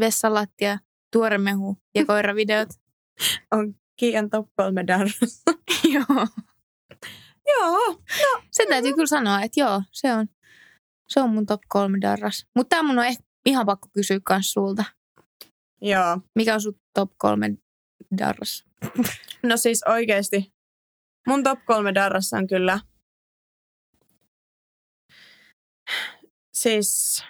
Vessan 0.00 0.34
lattia, 0.34 0.78
tuoremehu 1.12 1.76
ja 1.94 2.06
koiravideot. 2.06 2.68
Kiian 3.96 4.30
top 4.30 4.48
kolme 4.56 4.84
joo. 5.94 6.26
Joo. 7.48 8.02
Se 8.50 8.66
täytyy 8.68 8.92
kyllä 8.92 9.06
sanoa, 9.06 9.42
että 9.42 9.60
joo, 9.60 9.82
se 9.92 10.12
on, 10.14 10.26
se 11.08 11.20
on 11.20 11.30
mun 11.30 11.46
top 11.46 11.60
kolme 11.68 11.98
darras. 12.00 12.46
Mutta 12.56 12.76
tämä 12.76 12.88
mun 12.88 12.98
on 12.98 13.04
ehkä 13.06 13.24
ihan 13.46 13.66
pakko 13.66 13.88
kysyä 13.92 14.18
kans 14.24 14.52
sulta. 14.52 14.84
Joo. 15.82 16.18
Mikä 16.36 16.54
on 16.54 16.60
sun 16.60 16.80
top 16.94 17.10
kolme 17.18 17.50
darras? 18.18 18.64
No 19.42 19.56
siis 19.56 19.82
oikeesti. 19.88 20.52
Mun 21.26 21.42
top 21.42 21.58
kolme 21.66 21.94
darrassa 21.94 22.36
on 22.36 22.46
kyllä... 22.46 22.80
Siis 26.54 27.22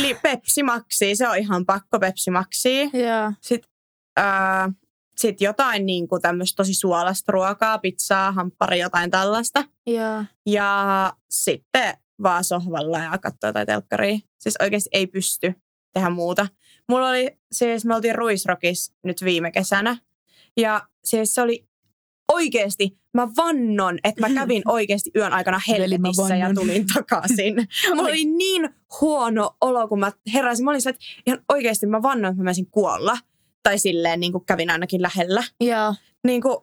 li- 0.00 0.18
Pepsi 0.22 0.62
Maxi, 0.62 1.16
se 1.16 1.28
on 1.28 1.38
ihan 1.38 1.66
pakko 1.66 1.98
Pepsi 1.98 2.30
Maxi. 2.30 2.80
Joo. 2.82 3.32
Sitten 3.40 3.70
ää, 4.16 4.72
sit 5.16 5.40
jotain 5.40 5.86
niin 5.86 6.08
kuin 6.08 6.22
tämmöistä 6.22 6.56
tosi 6.56 6.74
suolasta 6.74 7.32
ruokaa, 7.32 7.78
pizzaa, 7.78 8.32
hamppari, 8.32 8.78
jotain 8.78 9.10
tällaista. 9.10 9.64
Joo. 9.86 10.24
Ja 10.46 11.12
sitten 11.30 11.96
vaan 12.22 12.44
sohvalla 12.44 12.98
ja 12.98 13.18
katsoa 13.18 13.48
jotain 13.48 13.66
telkkaria. 13.66 14.18
Siis 14.38 14.54
oikeasti 14.62 14.90
ei 14.92 15.06
pysty 15.06 15.54
tehdä 15.94 16.10
muuta. 16.10 16.46
Mulla 16.88 17.08
oli, 17.08 17.38
siis 17.52 17.84
me 17.84 17.94
oltiin 17.94 18.14
Ruisrokissa 18.14 18.94
nyt 19.04 19.24
viime 19.24 19.50
kesänä. 19.50 19.96
Ja 20.56 20.88
siis 21.04 21.34
se 21.34 21.42
oli 21.42 21.68
oikeasti, 22.32 22.98
mä 23.14 23.28
vannon, 23.36 23.98
että 24.04 24.20
mä 24.28 24.34
kävin 24.34 24.62
oikeasti 24.76 25.10
yön 25.16 25.32
aikana 25.32 25.60
helvetissä 25.68 26.36
ja 26.36 26.54
tulin 26.54 26.86
takaisin. 26.94 27.54
Mulla 27.94 28.08
oli 28.08 28.24
niin 28.24 28.70
huono 29.00 29.56
olo, 29.60 29.88
kun 29.88 30.00
mä 30.00 30.12
heräsin. 30.32 30.64
Mä 30.64 30.70
olin 30.70 30.82
se, 30.82 30.90
että 30.90 31.04
ihan 31.26 31.44
oikeasti 31.48 31.86
mä 31.86 32.02
vannon, 32.02 32.30
että 32.30 32.42
mä 32.42 32.44
menisin 32.44 32.70
kuolla. 32.70 33.18
Tai 33.62 33.78
silleen 33.78 34.20
niin 34.20 34.32
kuin 34.32 34.44
kävin 34.44 34.70
ainakin 34.70 35.02
lähellä. 35.02 35.44
Joo. 35.60 35.94
Niin 36.24 36.42
kuin, 36.42 36.56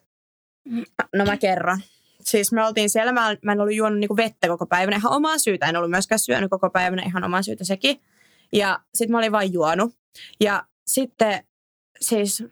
no 1.15 1.25
mä 1.25 1.37
kerron. 1.37 1.79
Siis 2.25 2.51
me 2.51 2.65
oltiin 2.65 2.89
siellä, 2.89 3.11
mä, 3.11 3.35
mä 3.43 3.51
en 3.51 3.61
ollut 3.61 3.75
juonut 3.75 3.99
niinku 3.99 4.17
vettä 4.17 4.47
koko 4.47 4.65
päivänä 4.65 4.97
ihan 4.97 5.13
omaa 5.13 5.37
syytä. 5.37 5.65
En 5.65 5.77
ollut 5.77 5.91
myöskään 5.91 6.19
syönyt 6.19 6.49
koko 6.49 6.69
päivänä 6.69 7.03
ihan 7.05 7.23
omaa 7.23 7.41
syytä 7.41 7.63
sekin. 7.63 8.01
Ja 8.53 8.79
sitten 8.93 9.11
mä 9.11 9.17
olin 9.17 9.31
vain 9.31 9.53
juonut. 9.53 9.95
Ja 10.39 10.65
sitten 10.87 11.43
siis 12.01 12.43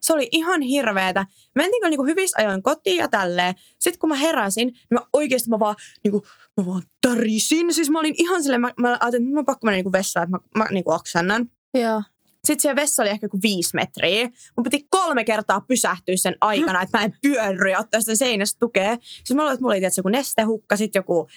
Se 0.00 0.12
oli 0.12 0.28
ihan 0.32 0.60
hirveetä. 0.62 1.26
Mentiin 1.54 1.80
kyllä 1.80 1.90
niinku 1.90 2.04
hyvissä 2.04 2.38
ajoin 2.40 2.62
kotiin 2.62 2.96
ja 2.96 3.08
tälleen. 3.08 3.54
Sitten 3.78 3.98
kun 3.98 4.08
mä 4.08 4.14
heräsin, 4.14 4.66
niin 4.66 4.86
mä 4.90 5.00
oikeasti 5.12 5.50
mä 5.50 5.58
vaan, 5.58 5.76
niinku, 6.04 6.26
mä 6.56 6.66
vaan 6.66 6.82
tarisin. 7.00 7.74
Siis 7.74 7.90
mä 7.90 7.98
olin 8.00 8.14
ihan 8.18 8.42
silleen, 8.42 8.60
mä, 8.60 8.72
mä 8.80 8.88
ajattelin, 8.88 9.28
että 9.28 9.38
on 9.38 9.44
pakko 9.44 9.64
mennä 9.64 9.76
niinku 9.76 9.92
vessaan, 9.92 10.24
että 10.24 10.36
mä, 10.58 10.64
mä 10.64 10.70
niinku 10.70 10.90
oksennan. 10.90 11.50
Joo. 11.74 12.02
Sitten 12.44 12.60
siellä 12.60 12.76
vessa 12.76 13.02
oli 13.02 13.10
ehkä 13.10 13.24
joku 13.24 13.38
viisi 13.42 13.70
metriä. 13.74 14.30
Mun 14.56 14.64
piti 14.64 14.86
kolme 14.90 15.24
kertaa 15.24 15.60
pysähtyä 15.60 16.16
sen 16.16 16.36
aikana, 16.40 16.82
että 16.82 16.98
mä 16.98 17.04
en 17.04 17.14
pyörry 17.22 17.70
ja 17.70 17.78
ottaa 17.78 18.00
sitä 18.00 18.14
seinästä 18.14 18.58
tukea. 18.58 18.96
Siis 19.00 19.34
mä 19.36 19.42
luulen, 19.42 19.54
että 19.54 19.62
mulla 19.62 19.72
oli 19.74 19.80
tietysti 19.80 19.98
joku 19.98 20.08
nestehukka, 20.08 20.76
sitten 20.76 21.00
joku 21.00 21.28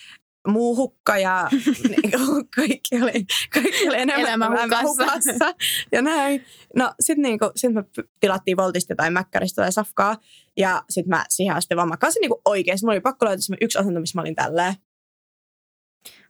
muu 0.47 0.75
hukka 0.75 1.17
ja 1.17 1.49
niinku, 2.03 2.47
kaikki 2.55 2.95
oli, 3.03 3.25
kaikki 3.53 3.87
oli 3.87 3.97
enemmän 3.97 4.21
Elämä 4.21 4.49
hukassa. 4.63 4.83
hukassa. 4.83 5.55
Ja 5.91 6.01
näin. 6.01 6.45
No 6.75 6.93
sitten 6.99 7.23
niinku, 7.23 7.51
sit 7.55 7.73
me 7.73 7.81
py- 7.81 8.09
tilattiin 8.19 8.57
Voltista 8.57 8.95
tai 8.95 9.11
Mäkkäristä 9.11 9.61
tai 9.61 9.71
Safkaa. 9.71 10.17
Ja 10.57 10.83
sitten 10.89 11.09
mä 11.09 11.25
siihen 11.29 11.55
asti 11.55 11.75
vaan 11.75 11.89
makasin 11.89 12.21
niinku 12.21 12.41
oikeasti. 12.45 12.85
Mulla 12.85 12.93
oli 12.93 13.01
pakko 13.01 13.25
löytää 13.25 13.57
yksi 13.61 13.77
asento, 13.79 13.99
missä 13.99 14.17
mä 14.17 14.21
olin 14.21 14.35
tälleen. 14.35 14.73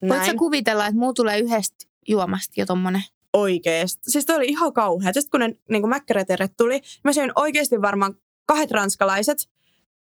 Voit 0.09 0.25
sä 0.25 0.33
kuvitella, 0.33 0.87
että 0.87 0.99
muu 0.99 1.13
tulee 1.13 1.39
yhdestä 1.39 1.85
juomasta 2.07 2.53
jo 2.57 2.65
tommonen? 2.65 3.03
Oikeesti. 3.33 4.11
Siis 4.11 4.25
toi 4.25 4.35
oli 4.35 4.47
ihan 4.47 4.73
kauhea. 4.73 5.13
Sitten 5.13 5.31
kun 5.31 5.39
ne 5.39 5.55
niin 5.69 5.89
mäkkäräterät 5.89 6.51
tuli, 6.57 6.81
mä 7.03 7.13
söin 7.13 7.31
oikeasti 7.35 7.81
varmaan 7.81 8.15
kahdet 8.45 8.71
ranskalaiset, 8.71 9.49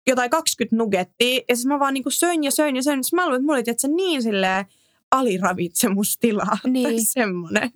jotain 0.07 0.29
20 0.29 0.75
nuggettia. 0.75 1.41
Ja 1.49 1.55
siis 1.55 1.65
mä 1.65 1.79
vaan 1.79 1.93
niin 1.93 2.03
söin 2.09 2.43
ja 2.43 2.51
söin 2.51 2.75
ja 2.75 2.83
söin. 2.83 3.03
Siis 3.03 3.13
mä 3.13 3.25
luulen, 3.25 3.35
että 3.35 3.45
mulla 3.45 3.57
oli 3.57 3.63
tietysti, 3.63 3.87
niin 3.87 4.23
silleen 4.23 4.65
aliravitsemustila. 5.11 6.57
Niin. 6.67 6.83
Tai 6.83 6.99
semmonen. 6.99 7.71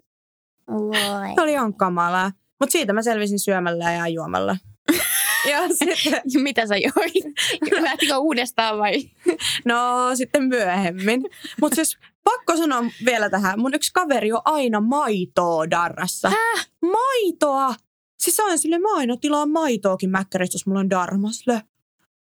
Voi. 0.67 1.35
Se 1.35 1.41
oli 1.41 1.51
ihan 1.51 1.73
kamalaa. 1.73 2.31
Mutta 2.59 2.71
siitä 2.71 2.93
mä 2.93 3.01
selvisin 3.01 3.39
syömällä 3.39 3.91
ja 3.91 4.07
juomalla. 4.07 4.57
ja 5.51 5.67
sitten, 5.67 6.21
Mitä 6.41 6.67
sä 6.67 6.75
joit? 6.77 7.37
Lähtikö 7.81 8.17
uudestaan 8.17 8.77
vai? 8.77 9.09
no 9.65 10.09
sitten 10.15 10.43
myöhemmin. 10.43 11.23
Mutta 11.61 11.75
siis 11.75 11.97
pakko 12.29 12.57
sanoa 12.57 12.83
vielä 13.05 13.29
tähän. 13.29 13.59
Mun 13.59 13.73
yksi 13.73 13.93
kaveri 13.93 14.31
on 14.31 14.41
aina 14.45 14.81
maitoa 14.81 15.69
darrassa. 15.69 16.29
Häh? 16.29 16.69
Maitoa! 16.81 17.75
Siis 18.19 18.35
se 18.35 18.43
on 18.43 18.59
sille, 18.59 18.79
mä 18.79 18.95
aina 18.95 19.17
tilaan 19.17 19.49
maitoakin 19.49 20.09
mäkkäristä, 20.09 20.55
jos 20.55 20.65
mulla 20.65 20.79
on 20.79 20.89
darma. 20.89 21.31
Sille, 21.31 21.61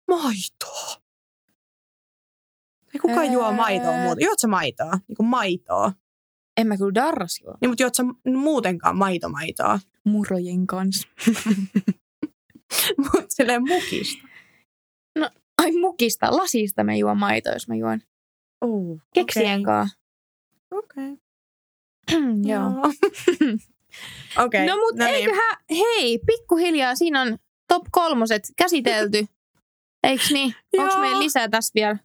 maitoa. 0.08 1.02
Ei 2.94 3.00
kukaan 3.00 3.32
juo 3.32 3.52
maitoa 3.52 3.96
muuta. 4.02 4.24
Juot 4.24 4.38
sä 4.38 4.48
maitoa? 4.48 4.98
Niin 5.08 5.16
kuin 5.16 5.26
maitoa. 5.26 5.92
En 6.56 6.66
mä 6.66 6.76
kyllä 6.76 6.94
darras 6.94 7.40
juo. 7.44 7.54
Niin, 7.60 7.70
mutta 7.70 7.82
juot 7.82 7.94
sä 7.94 8.04
muutenkaan 8.36 8.96
maitomaitoa? 8.96 9.80
Murojen 10.04 10.66
kanssa. 10.66 11.08
Mutta 12.98 13.26
silleen 13.28 13.62
mukista. 13.68 14.22
Ai 15.58 15.72
mukista, 15.72 16.36
lasista 16.36 16.84
mä 16.84 16.94
juon 16.94 17.18
maitoa, 17.18 17.52
jos 17.52 17.68
mä 17.68 17.74
juon. 17.74 18.00
Oh, 18.66 19.00
Keksien 19.14 19.62
kanssa. 19.62 19.98
Okei. 20.70 21.16
Joo. 22.52 22.70
Okei. 24.44 24.66
No 24.66 24.76
mutta 24.76 25.04
niin. 25.04 25.14
eiköhän, 25.14 25.56
hei, 25.70 26.18
pikkuhiljaa 26.26 26.94
siinä 26.94 27.22
on 27.22 27.38
top 27.68 27.82
kolmoset 27.90 28.42
käsitelty. 28.56 29.26
Eiks 30.08 30.30
niin? 30.30 30.54
Onko 30.78 30.92
Joo. 30.92 31.00
meillä 31.00 31.18
lisää 31.18 31.48
tässä 31.48 31.72
vielä? 31.74 31.98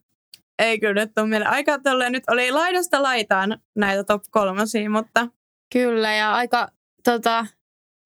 Ei 0.60 0.80
kyllä 0.80 0.94
nyt 0.94 1.18
on 1.18 1.30
meillä 1.30 1.50
aika 1.50 1.80
tolleen. 1.80 2.12
Nyt 2.12 2.24
oli 2.30 2.52
laidasta 2.52 3.04
laitaan 3.04 3.62
näitä 3.76 4.04
top 4.04 4.24
kolmosia, 4.30 4.90
mutta 4.90 5.28
Kyllä, 5.74 6.14
ja 6.14 6.34
aika 6.34 6.68
tota, 7.04 7.46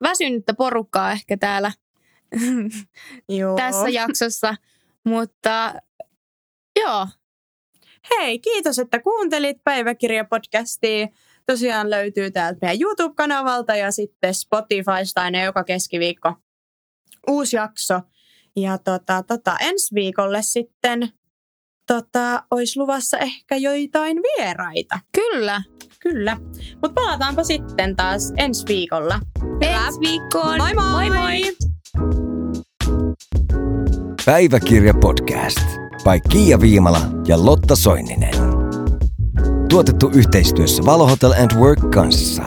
väsynyttä 0.02 0.54
porukkaa 0.54 1.12
ehkä 1.12 1.38
täällä 1.38 1.72
joo. 3.30 3.56
tässä 3.56 3.90
jaksossa. 3.90 4.56
Mutta 5.04 5.74
joo, 6.80 7.08
Hei, 8.10 8.40
kiitos, 8.40 8.80
että 8.80 9.00
kuuntelit 9.00 9.58
päiväkirjapodcastia. 9.64 11.08
Tosiaan 11.46 11.90
löytyy 11.90 12.32
täältä 12.32 12.60
meidän 12.62 12.82
YouTube-kanavalta 12.82 13.76
ja 13.76 13.92
sitten 13.92 14.34
Spotifysta 14.34 15.22
aina 15.22 15.44
joka 15.44 15.64
keskiviikko 15.64 16.34
uusi 17.28 17.56
jakso. 17.56 18.02
Ja 18.56 18.78
tota, 18.78 19.24
tota, 19.24 19.58
ensi 19.62 19.96
viikolle 19.96 20.42
sitten 20.42 21.10
tota, 21.88 22.44
olisi 22.52 22.80
luvassa 22.80 23.18
ehkä 23.18 23.56
joitain 23.56 24.18
vieraita. 24.18 25.00
kyllä. 25.12 25.62
Kyllä. 26.00 26.38
Mutta 26.82 26.94
palataanpa 26.94 27.44
sitten 27.44 27.96
taas 27.96 28.34
ensi 28.38 28.66
viikolla. 28.68 29.20
Ensi 29.62 30.00
viikkoon. 30.00 30.58
Moi 30.58 30.74
moi! 30.74 31.10
moi, 31.10 31.10
moi. 31.10 31.56
Päiväkirja 34.26 34.94
podcast 34.94 35.85
by 36.06 36.30
Kiia 36.30 36.62
Viimala 36.62 37.00
ja 37.28 37.46
Lotta 37.46 37.76
Soininen. 37.76 38.34
Tuotettu 39.70 40.10
yhteistyössä 40.14 40.86
Valo 40.86 41.08
Hotel 41.08 41.32
and 41.32 41.52
Work 41.58 41.92
kanssa. 41.92 42.44